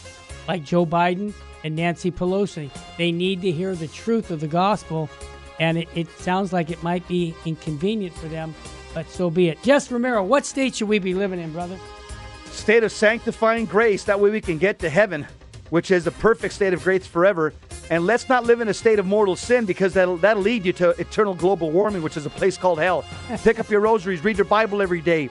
[0.48, 1.32] Like Joe Biden
[1.64, 2.70] and Nancy Pelosi.
[2.98, 5.08] They need to hear the truth of the gospel,
[5.60, 8.54] and it, it sounds like it might be inconvenient for them,
[8.94, 9.62] but so be it.
[9.62, 11.78] Jess Romero, what state should we be living in, brother?
[12.46, 14.04] State of sanctifying grace.
[14.04, 15.26] That way we can get to heaven,
[15.72, 17.54] which is the perfect state of grace forever.
[17.88, 20.72] And let's not live in a state of mortal sin because that'll, that'll lead you
[20.74, 23.06] to eternal global warming, which is a place called hell.
[23.38, 25.30] Pick up your rosaries, read your Bible every day.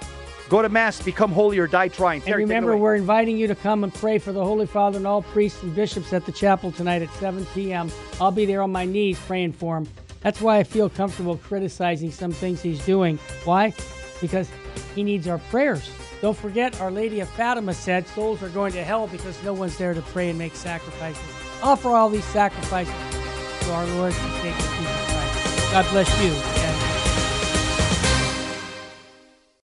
[0.50, 2.24] Go to Mass, become holy, or die trying.
[2.26, 5.22] And remember, we're inviting you to come and pray for the Holy Father and all
[5.22, 7.92] priests and bishops at the chapel tonight at 7 p.m.
[8.20, 9.88] I'll be there on my knees praying for him.
[10.22, 13.20] That's why I feel comfortable criticizing some things he's doing.
[13.46, 13.76] Why?
[14.20, 14.50] Because
[14.96, 15.88] he needs our prayers.
[16.22, 19.78] Don't forget, Our Lady of Fatima said souls are going to hell because no one's
[19.78, 21.24] there to pray and make sacrifices.
[21.64, 22.94] Offer all these sacrifices
[23.62, 25.72] to our Lord and Savior Jesus Christ.
[25.72, 26.81] God bless you.